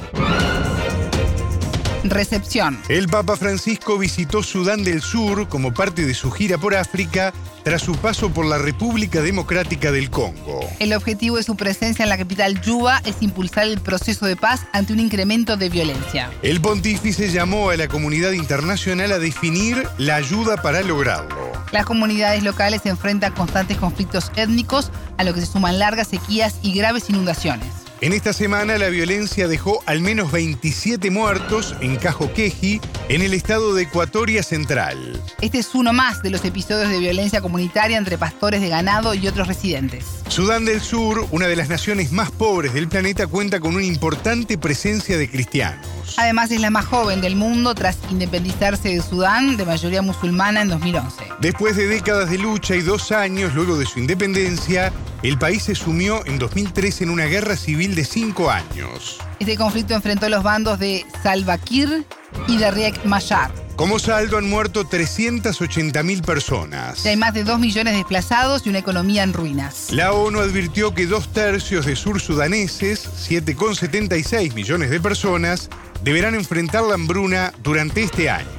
Recepción. 2.09 2.79
El 2.89 3.07
Papa 3.07 3.37
Francisco 3.37 3.97
visitó 3.97 4.43
Sudán 4.43 4.83
del 4.83 5.01
Sur 5.01 5.47
como 5.47 5.73
parte 5.73 6.05
de 6.05 6.13
su 6.13 6.31
gira 6.31 6.57
por 6.57 6.75
África 6.75 7.33
tras 7.63 7.81
su 7.81 7.95
paso 7.95 8.31
por 8.31 8.45
la 8.45 8.57
República 8.57 9.21
Democrática 9.21 9.91
del 9.91 10.09
Congo. 10.09 10.59
El 10.79 10.93
objetivo 10.93 11.37
de 11.37 11.43
su 11.43 11.55
presencia 11.55 12.03
en 12.03 12.09
la 12.09 12.17
capital 12.17 12.61
Yuba 12.61 13.01
es 13.05 13.17
impulsar 13.21 13.67
el 13.67 13.79
proceso 13.79 14.25
de 14.25 14.35
paz 14.35 14.61
ante 14.73 14.93
un 14.93 14.99
incremento 14.99 15.57
de 15.57 15.69
violencia. 15.69 16.31
El 16.41 16.61
pontífice 16.61 17.29
llamó 17.29 17.69
a 17.69 17.77
la 17.77 17.87
comunidad 17.87 18.31
internacional 18.31 19.11
a 19.11 19.19
definir 19.19 19.87
la 19.97 20.15
ayuda 20.15 20.61
para 20.61 20.81
lograrlo. 20.81 21.51
Las 21.71 21.85
comunidades 21.85 22.43
locales 22.43 22.81
se 22.81 22.89
enfrentan 22.89 23.33
a 23.33 23.35
constantes 23.35 23.77
conflictos 23.77 24.31
étnicos, 24.35 24.91
a 25.17 25.23
lo 25.23 25.33
que 25.33 25.41
se 25.41 25.47
suman 25.47 25.77
largas 25.77 26.07
sequías 26.07 26.55
y 26.63 26.73
graves 26.73 27.09
inundaciones. 27.09 27.88
En 28.01 28.13
esta 28.13 28.31
semana 28.31 28.77
la 28.77 28.87
violencia 28.87 29.49
dejó 29.49 29.83
al 29.85 29.99
menos 29.99 30.31
27 30.31 31.11
muertos 31.11 31.75
en 31.81 31.97
Cajoqueji, 31.97 32.79
en 33.09 33.21
el 33.21 33.33
estado 33.33 33.73
de 33.73 33.83
Ecuatoria 33.83 34.41
Central. 34.41 35.21
Este 35.41 35.57
es 35.57 35.75
uno 35.75 35.91
más 35.91 36.23
de 36.23 36.29
los 36.29 36.45
episodios 36.45 36.89
de 36.89 36.97
violencia 36.97 37.41
comunitaria 37.41 37.97
entre 37.97 38.17
pastores 38.17 38.61
de 38.61 38.69
ganado 38.69 39.15
y 39.15 39.27
otros 39.27 39.49
residentes. 39.49 40.18
Sudán 40.29 40.63
del 40.63 40.79
Sur, 40.79 41.27
una 41.31 41.47
de 41.47 41.55
las 41.55 41.69
naciones 41.69 42.11
más 42.11 42.29
pobres 42.29 42.75
del 42.75 42.87
planeta, 42.87 43.25
cuenta 43.25 43.59
con 43.59 43.75
una 43.75 43.83
importante 43.83 44.59
presencia 44.59 45.17
de 45.17 45.27
cristianos. 45.27 45.87
Además 46.17 46.51
es 46.51 46.61
la 46.61 46.69
más 46.69 46.85
joven 46.85 47.19
del 47.19 47.35
mundo 47.35 47.73
tras 47.73 47.97
independizarse 48.11 48.89
de 48.89 49.01
Sudán, 49.01 49.57
de 49.57 49.65
mayoría 49.65 50.03
musulmana, 50.03 50.61
en 50.61 50.69
2011. 50.69 51.23
Después 51.41 51.75
de 51.75 51.87
décadas 51.87 52.29
de 52.29 52.37
lucha 52.37 52.75
y 52.75 52.81
dos 52.81 53.11
años 53.11 53.55
luego 53.55 53.75
de 53.75 53.87
su 53.87 53.97
independencia, 53.97 54.93
el 55.23 55.39
país 55.39 55.63
se 55.63 55.73
sumió 55.73 56.23
en 56.27 56.37
2003 56.37 57.01
en 57.01 57.09
una 57.09 57.25
guerra 57.25 57.57
civil 57.57 57.95
de 57.95 58.05
cinco 58.05 58.51
años. 58.51 59.17
Este 59.39 59.57
conflicto 59.57 59.95
enfrentó 59.95 60.29
los 60.29 60.43
bandos 60.43 60.77
de 60.77 61.07
Salva 61.23 61.57
Kiir 61.57 62.05
y 62.47 62.57
de 62.57 62.69
Riek 62.69 63.03
Machar. 63.03 63.51
Como 63.79 63.97
saldo 63.97 64.37
han 64.37 64.49
muerto 64.49 64.83
380.000 64.83 66.21
personas. 66.21 67.05
Hay 67.05 67.15
más 67.15 67.33
de 67.33 67.45
2 67.45 67.61
millones 67.61 67.93
de 67.93 67.99
desplazados 67.99 68.65
y 68.65 68.69
una 68.69 68.79
economía 68.79 69.23
en 69.23 69.31
ruinas. 69.31 69.87
La 69.91 70.11
ONU 70.11 70.41
advirtió 70.41 70.93
que 70.93 71.07
dos 71.07 71.31
tercios 71.31 71.85
de 71.85 71.95
sur 71.95 72.19
sudaneses, 72.19 73.07
7,76 73.29 74.53
millones 74.53 74.89
de 74.89 74.99
personas, 74.99 75.69
deberán 76.03 76.35
enfrentar 76.35 76.83
la 76.83 76.95
hambruna 76.95 77.53
durante 77.63 78.03
este 78.03 78.29
año. 78.29 78.49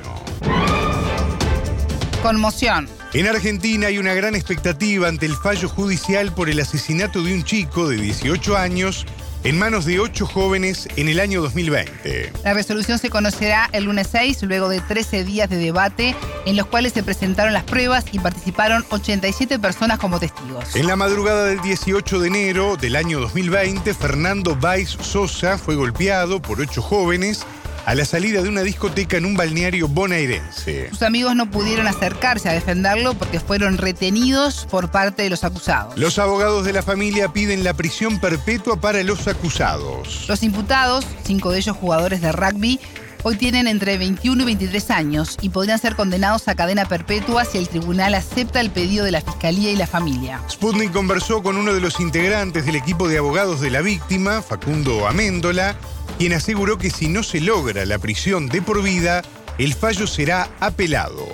Conmoción. 2.22 2.88
En 3.12 3.26
Argentina 3.26 3.88
hay 3.88 3.98
una 3.98 4.14
gran 4.14 4.34
expectativa 4.34 5.06
ante 5.06 5.26
el 5.26 5.36
fallo 5.36 5.68
judicial 5.68 6.32
por 6.32 6.48
el 6.48 6.60
asesinato 6.60 7.22
de 7.22 7.34
un 7.34 7.44
chico 7.44 7.90
de 7.90 7.96
18 7.96 8.56
años 8.56 9.04
en 9.44 9.58
manos 9.58 9.84
de 9.84 10.00
ocho 10.00 10.26
jóvenes 10.26 10.88
en 10.96 11.08
el 11.08 11.20
año 11.20 11.40
2020. 11.42 12.32
La 12.44 12.54
resolución 12.54 12.98
se 12.98 13.10
conocerá 13.10 13.68
el 13.72 13.84
lunes 13.84 14.08
6, 14.10 14.42
luego 14.42 14.68
de 14.68 14.80
13 14.80 15.24
días 15.24 15.48
de 15.48 15.56
debate, 15.56 16.14
en 16.46 16.56
los 16.56 16.66
cuales 16.66 16.92
se 16.92 17.02
presentaron 17.02 17.52
las 17.52 17.64
pruebas 17.64 18.04
y 18.12 18.18
participaron 18.18 18.84
87 18.90 19.58
personas 19.58 19.98
como 19.98 20.18
testigos. 20.18 20.76
En 20.76 20.86
la 20.86 20.96
madrugada 20.96 21.44
del 21.44 21.60
18 21.60 22.20
de 22.20 22.28
enero 22.28 22.76
del 22.76 22.96
año 22.96 23.20
2020, 23.20 23.94
Fernando 23.94 24.56
Valls 24.56 24.96
Sosa 25.00 25.58
fue 25.58 25.76
golpeado 25.76 26.40
por 26.40 26.60
ocho 26.60 26.82
jóvenes 26.82 27.46
a 27.84 27.94
la 27.94 28.04
salida 28.04 28.42
de 28.42 28.48
una 28.48 28.62
discoteca 28.62 29.16
en 29.16 29.24
un 29.24 29.36
balneario 29.36 29.88
bonaerense. 29.88 30.88
Sus 30.90 31.02
amigos 31.02 31.34
no 31.36 31.50
pudieron 31.50 31.86
acercarse 31.86 32.48
a 32.48 32.52
defenderlo 32.52 33.14
porque 33.14 33.40
fueron 33.40 33.78
retenidos 33.78 34.66
por 34.70 34.90
parte 34.90 35.22
de 35.22 35.30
los 35.30 35.44
acusados. 35.44 35.96
Los 35.96 36.18
abogados 36.18 36.64
de 36.64 36.72
la 36.72 36.82
familia 36.82 37.32
piden 37.32 37.64
la 37.64 37.74
prisión 37.74 38.20
perpetua 38.20 38.80
para 38.80 39.02
los 39.02 39.26
acusados. 39.28 40.26
Los 40.28 40.42
imputados, 40.42 41.06
cinco 41.24 41.50
de 41.50 41.58
ellos 41.58 41.76
jugadores 41.76 42.20
de 42.20 42.32
rugby, 42.32 42.80
hoy 43.22 43.36
tienen 43.36 43.66
entre 43.66 43.98
21 43.98 44.42
y 44.42 44.46
23 44.46 44.90
años 44.90 45.36
y 45.42 45.50
podrían 45.50 45.78
ser 45.78 45.96
condenados 45.96 46.48
a 46.48 46.54
cadena 46.54 46.84
perpetua 46.86 47.44
si 47.44 47.58
el 47.58 47.68
tribunal 47.68 48.14
acepta 48.14 48.60
el 48.60 48.70
pedido 48.70 49.04
de 49.04 49.12
la 49.12 49.20
fiscalía 49.20 49.70
y 49.70 49.76
la 49.76 49.86
familia. 49.86 50.38
Sputnik 50.48 50.92
conversó 50.92 51.42
con 51.42 51.56
uno 51.56 51.74
de 51.74 51.80
los 51.80 52.00
integrantes 52.00 52.66
del 52.66 52.76
equipo 52.76 53.08
de 53.08 53.18
abogados 53.18 53.60
de 53.60 53.70
la 53.70 53.82
víctima, 53.82 54.42
Facundo 54.42 55.06
Améndola, 55.06 55.74
quien 56.18 56.32
aseguró 56.32 56.78
que 56.78 56.90
si 56.90 57.08
no 57.08 57.22
se 57.22 57.40
logra 57.40 57.84
la 57.86 57.98
prisión 57.98 58.48
de 58.48 58.62
por 58.62 58.82
vida, 58.82 59.22
el 59.58 59.74
fallo 59.74 60.06
será 60.06 60.46
apelado. 60.60 61.26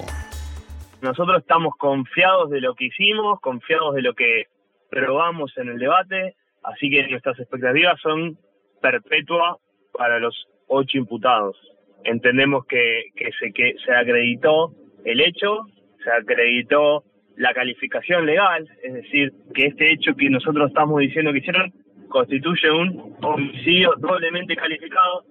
Nosotros 1.02 1.38
estamos 1.38 1.74
confiados 1.78 2.50
de 2.50 2.60
lo 2.60 2.74
que 2.74 2.86
hicimos, 2.86 3.40
confiados 3.40 3.94
de 3.94 4.02
lo 4.02 4.14
que 4.14 4.44
probamos 4.90 5.52
en 5.56 5.68
el 5.68 5.78
debate, 5.78 6.34
así 6.62 6.90
que 6.90 7.06
nuestras 7.08 7.38
expectativas 7.38 8.00
son 8.00 8.38
perpetua 8.80 9.58
para 9.92 10.18
los 10.18 10.34
ocho 10.68 10.98
imputados. 10.98 11.56
Entendemos 12.04 12.66
que, 12.66 13.06
que, 13.16 13.30
se, 13.38 13.52
que 13.52 13.74
se 13.84 13.92
acreditó 13.92 14.72
el 15.04 15.20
hecho, 15.20 15.66
se 16.02 16.10
acreditó 16.10 17.04
la 17.36 17.52
calificación 17.52 18.26
legal, 18.26 18.68
es 18.82 18.94
decir, 18.94 19.32
que 19.54 19.66
este 19.66 19.92
hecho 19.92 20.14
que 20.14 20.30
nosotros 20.30 20.68
estamos 20.68 21.00
diciendo 21.00 21.32
que 21.32 21.38
hicieron 21.38 21.72
constituye 22.08 22.70
un 22.70 23.16
homicidio 23.22 23.94
doblemente 23.98 24.56
calificado 24.56 25.24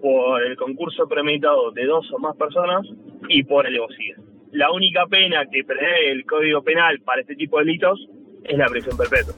por 0.00 0.42
el 0.42 0.56
concurso 0.56 1.06
premeditado 1.06 1.70
de 1.72 1.84
dos 1.84 2.10
o 2.12 2.18
más 2.18 2.36
personas 2.36 2.86
y 3.28 3.42
por 3.44 3.66
el 3.66 3.76
egocidio. 3.76 4.16
La 4.50 4.70
única 4.70 5.06
pena 5.06 5.44
que 5.50 5.64
prevé 5.64 6.10
el 6.10 6.24
Código 6.24 6.62
Penal 6.62 7.00
para 7.00 7.20
este 7.22 7.36
tipo 7.36 7.58
de 7.58 7.64
delitos 7.66 8.08
es 8.44 8.58
la 8.58 8.66
prisión 8.66 8.96
perpetua. 8.96 9.34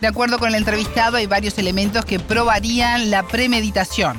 De 0.00 0.06
acuerdo 0.06 0.38
con 0.38 0.48
el 0.50 0.54
entrevistado, 0.54 1.16
hay 1.16 1.26
varios 1.26 1.58
elementos 1.58 2.04
que 2.04 2.18
probarían 2.18 3.10
la 3.10 3.24
premeditación. 3.24 4.16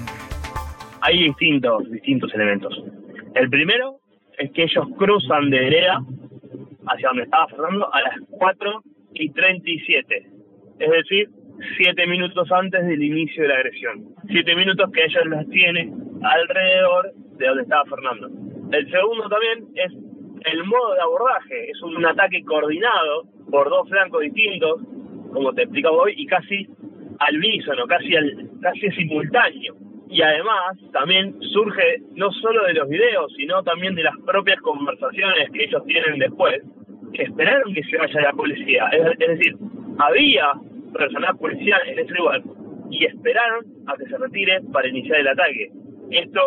Hay 1.10 1.24
distintos, 1.24 1.90
distintos 1.90 2.32
elementos. 2.36 2.84
El 3.34 3.50
primero 3.50 3.96
es 4.38 4.52
que 4.52 4.62
ellos 4.62 4.86
cruzan 4.96 5.50
de 5.50 5.60
vereda 5.60 6.02
hacia 6.86 7.08
donde 7.08 7.24
estaba 7.24 7.48
Fernando 7.48 7.92
a 7.92 8.02
las 8.02 8.14
4 8.30 8.84
y 9.16 9.32
37. 9.32 10.28
Es 10.78 10.92
decir, 10.92 11.30
siete 11.78 12.06
minutos 12.06 12.52
antes 12.52 12.86
del 12.86 13.02
inicio 13.02 13.42
de 13.42 13.50
la 13.50 13.56
agresión. 13.56 14.06
Siete 14.28 14.56
minutos 14.56 14.92
que 14.92 15.04
ellos 15.04 15.26
las 15.26 15.50
tiene 15.50 15.92
alrededor 16.22 17.12
de 17.40 17.48
donde 17.48 17.64
estaba 17.64 17.86
Fernando. 17.86 18.28
El 18.72 18.92
segundo 18.92 19.30
también 19.30 19.66
es 19.78 19.92
el 20.46 20.64
modo 20.66 20.94
de 20.94 21.02
abordaje. 21.02 21.72
Es 21.72 21.82
un 21.82 22.06
ataque 22.06 22.44
coordinado 22.44 23.24
por 23.50 23.68
dos 23.68 23.90
flancos 23.90 24.22
distintos, 24.22 24.84
como 25.34 25.54
te 25.54 25.64
explicaba 25.64 26.04
hoy, 26.04 26.14
y 26.18 26.28
casi 26.28 26.68
al 27.18 27.36
unísono, 27.36 27.88
casi, 27.88 28.16
al, 28.16 28.48
casi 28.62 28.92
simultáneo. 28.92 29.89
Y 30.10 30.22
además 30.24 30.76
también 30.92 31.40
surge 31.40 32.02
no 32.16 32.32
solo 32.32 32.66
de 32.66 32.74
los 32.74 32.90
videos, 32.90 33.32
sino 33.38 33.62
también 33.64 33.94
de 33.94 34.04
las 34.04 34.18
propias 34.26 34.60
conversaciones 34.62 35.52
que 35.52 35.66
ellos 35.66 35.84
tienen 35.86 36.18
después, 36.18 36.64
que 37.14 37.24
esperaron 37.24 37.74
que 37.74 37.84
se 37.84 37.98
vaya 37.98 38.22
la 38.22 38.34
policía. 38.34 38.88
Es, 38.92 39.20
decir, 39.20 39.56
había 40.00 40.52
personal 40.94 41.38
policial 41.38 41.80
en 41.86 42.00
ese 42.00 42.14
lugar 42.16 42.42
y 42.90 43.06
esperaron 43.06 43.66
a 43.86 43.96
que 43.96 44.06
se 44.06 44.18
retire 44.18 44.62
para 44.74 44.88
iniciar 44.88 45.20
el 45.20 45.28
ataque. 45.28 45.70
Esto 46.10 46.42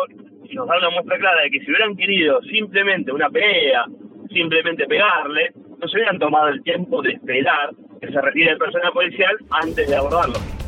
nos 0.51 0.67
da 0.67 0.77
una 0.79 0.89
muestra 0.89 1.17
clara 1.17 1.43
de 1.43 1.51
que 1.51 1.59
si 1.61 1.71
hubieran 1.71 1.95
querido 1.95 2.41
simplemente 2.41 3.13
una 3.13 3.29
pelea, 3.29 3.85
simplemente 4.29 4.85
pegarle, 4.87 5.51
no 5.79 5.87
se 5.87 5.97
hubieran 5.97 6.19
tomado 6.19 6.49
el 6.49 6.61
tiempo 6.63 7.01
de 7.01 7.11
esperar 7.11 7.71
que 8.01 8.11
se 8.11 8.21
retire 8.21 8.51
el 8.51 8.57
personal 8.57 8.91
policial 8.91 9.37
antes 9.51 9.89
de 9.89 9.95
abordarlo. 9.95 10.62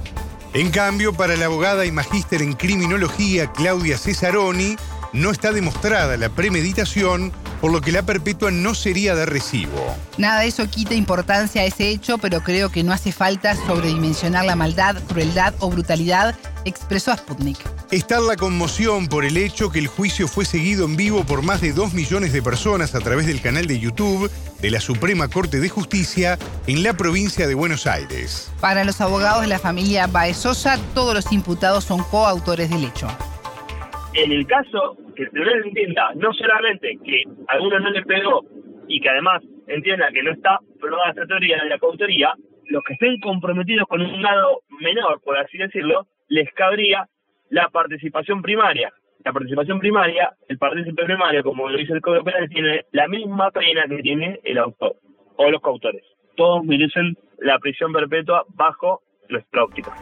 En 0.55 0.71
cambio, 0.71 1.11
para 1.11 1.35
la 1.35 1.47
abogada 1.47 1.85
y 1.85 1.91
magíster 1.91 2.41
en 2.41 2.53
criminología 2.53 3.51
Claudia 3.51 3.97
Cesaroni, 3.97 4.77
no 5.11 5.29
está 5.31 5.51
demostrada 5.51 6.15
la 6.15 6.29
premeditación, 6.29 7.33
por 7.59 7.73
lo 7.73 7.81
que 7.81 7.91
la 7.91 8.03
perpetua 8.03 8.51
no 8.51 8.73
sería 8.73 9.15
de 9.15 9.25
recibo. 9.25 9.97
Nada 10.17 10.39
de 10.39 10.47
eso 10.47 10.69
quita 10.69 10.93
importancia 10.93 11.61
a 11.61 11.65
ese 11.65 11.89
hecho, 11.89 12.19
pero 12.19 12.39
creo 12.39 12.69
que 12.69 12.85
no 12.85 12.93
hace 12.93 13.11
falta 13.11 13.53
sobredimensionar 13.67 14.45
la 14.45 14.55
maldad, 14.55 14.95
crueldad 15.09 15.53
o 15.59 15.69
brutalidad, 15.69 16.35
expresó 16.65 17.11
a 17.11 17.17
Sputnik. 17.17 17.57
Está 17.91 18.19
la 18.19 18.35
conmoción 18.35 19.07
por 19.07 19.23
el 19.23 19.37
hecho 19.37 19.71
que 19.71 19.79
el 19.79 19.87
juicio 19.87 20.27
fue 20.27 20.45
seguido 20.45 20.85
en 20.85 20.97
vivo 20.97 21.23
por 21.23 21.43
más 21.43 21.61
de 21.61 21.71
2 21.71 21.93
millones 21.93 22.33
de 22.33 22.41
personas 22.41 22.95
a 22.95 22.99
través 22.99 23.27
del 23.27 23.41
canal 23.41 23.67
de 23.67 23.79
YouTube 23.79 24.29
de 24.61 24.71
la 24.71 24.79
Suprema 24.79 25.29
Corte 25.29 25.59
de 25.59 25.69
Justicia 25.69 26.37
en 26.67 26.83
la 26.83 26.93
provincia 26.93 27.47
de 27.47 27.55
Buenos 27.55 27.87
Aires. 27.87 28.53
Para 28.59 28.83
los 28.83 28.99
abogados 29.01 29.41
de 29.41 29.47
la 29.47 29.59
familia 29.59 30.07
Baezosa, 30.07 30.77
todos 30.93 31.13
los 31.13 31.31
imputados 31.31 31.83
son 31.83 32.03
coautores 32.09 32.69
del 32.69 32.83
hecho. 32.83 33.07
En 34.13 34.31
el 34.31 34.47
caso 34.47 34.97
que 35.15 35.23
el 35.23 35.29
tribunal 35.29 35.61
entienda 35.65 36.11
no 36.15 36.33
solamente 36.33 36.97
que 37.03 37.23
alguno 37.47 37.79
no 37.79 37.89
le 37.91 38.01
pegó 38.03 38.41
y 38.87 38.99
que 38.99 39.09
además 39.09 39.41
entienda 39.67 40.09
que 40.11 40.23
no 40.23 40.31
está 40.31 40.59
probada 40.79 41.09
esta 41.09 41.25
teoría 41.25 41.57
de 41.63 41.69
la 41.69 41.79
coautoría, 41.79 42.33
los 42.65 42.83
que 42.83 42.93
estén 42.93 43.19
comprometidos 43.19 43.87
con 43.87 44.01
un 44.01 44.21
grado 44.21 44.61
menor, 44.79 45.21
por 45.21 45.37
así 45.37 45.57
decirlo, 45.57 46.07
les 46.27 46.51
cabría 46.53 47.07
la 47.49 47.69
participación 47.69 48.41
primaria. 48.41 48.91
La 49.23 49.33
participación 49.33 49.79
primaria, 49.79 50.35
el 50.47 50.57
partícipe 50.57 51.03
primario, 51.03 51.43
como 51.43 51.67
lo 51.67 51.77
dice 51.77 51.93
el 51.93 52.01
Código 52.01 52.23
Penal, 52.23 52.47
tiene 52.49 52.85
la 52.91 53.07
misma 53.07 53.49
pena 53.51 53.85
que 53.89 54.01
tiene 54.03 54.39
el 54.43 54.57
autor 54.59 54.97
o 55.37 55.49
los 55.49 55.61
coautores. 55.61 56.03
Todos 56.35 56.63
merecen 56.63 57.17
la 57.39 57.57
prisión 57.59 57.91
perpetua 57.91 58.45
bajo 58.49 59.01
nuestra 59.29 59.63
óptica. 59.63 59.95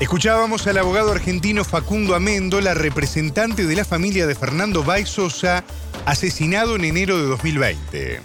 Escuchábamos 0.00 0.66
al 0.66 0.78
abogado 0.78 1.10
argentino 1.10 1.64
Facundo 1.64 2.14
Amendola, 2.14 2.74
representante 2.74 3.64
de 3.64 3.74
la 3.74 3.84
familia 3.84 4.26
de 4.26 4.34
Fernando 4.34 4.84
Baez 4.84 5.08
Sosa, 5.08 5.64
asesinado 6.04 6.76
en 6.76 6.84
enero 6.84 7.16
de 7.16 7.24
2020. 7.24 8.20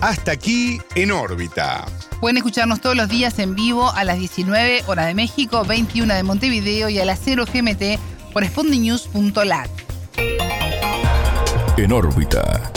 Hasta 0.00 0.32
aquí 0.32 0.80
en 0.94 1.12
órbita. 1.12 1.86
Pueden 2.20 2.38
escucharnos 2.38 2.80
todos 2.80 2.96
los 2.96 3.08
días 3.08 3.38
en 3.38 3.54
vivo 3.54 3.90
a 3.90 4.04
las 4.04 4.18
19 4.18 4.84
horas 4.86 5.06
de 5.06 5.14
México, 5.14 5.64
21 5.64 6.14
de 6.14 6.22
Montevideo 6.22 6.88
y 6.88 6.98
a 6.98 7.04
las 7.04 7.20
0 7.22 7.44
GMT 7.52 7.98
por 8.32 8.44
sputniknews.lat. 8.46 9.68
En 11.76 11.92
órbita. 11.92 12.72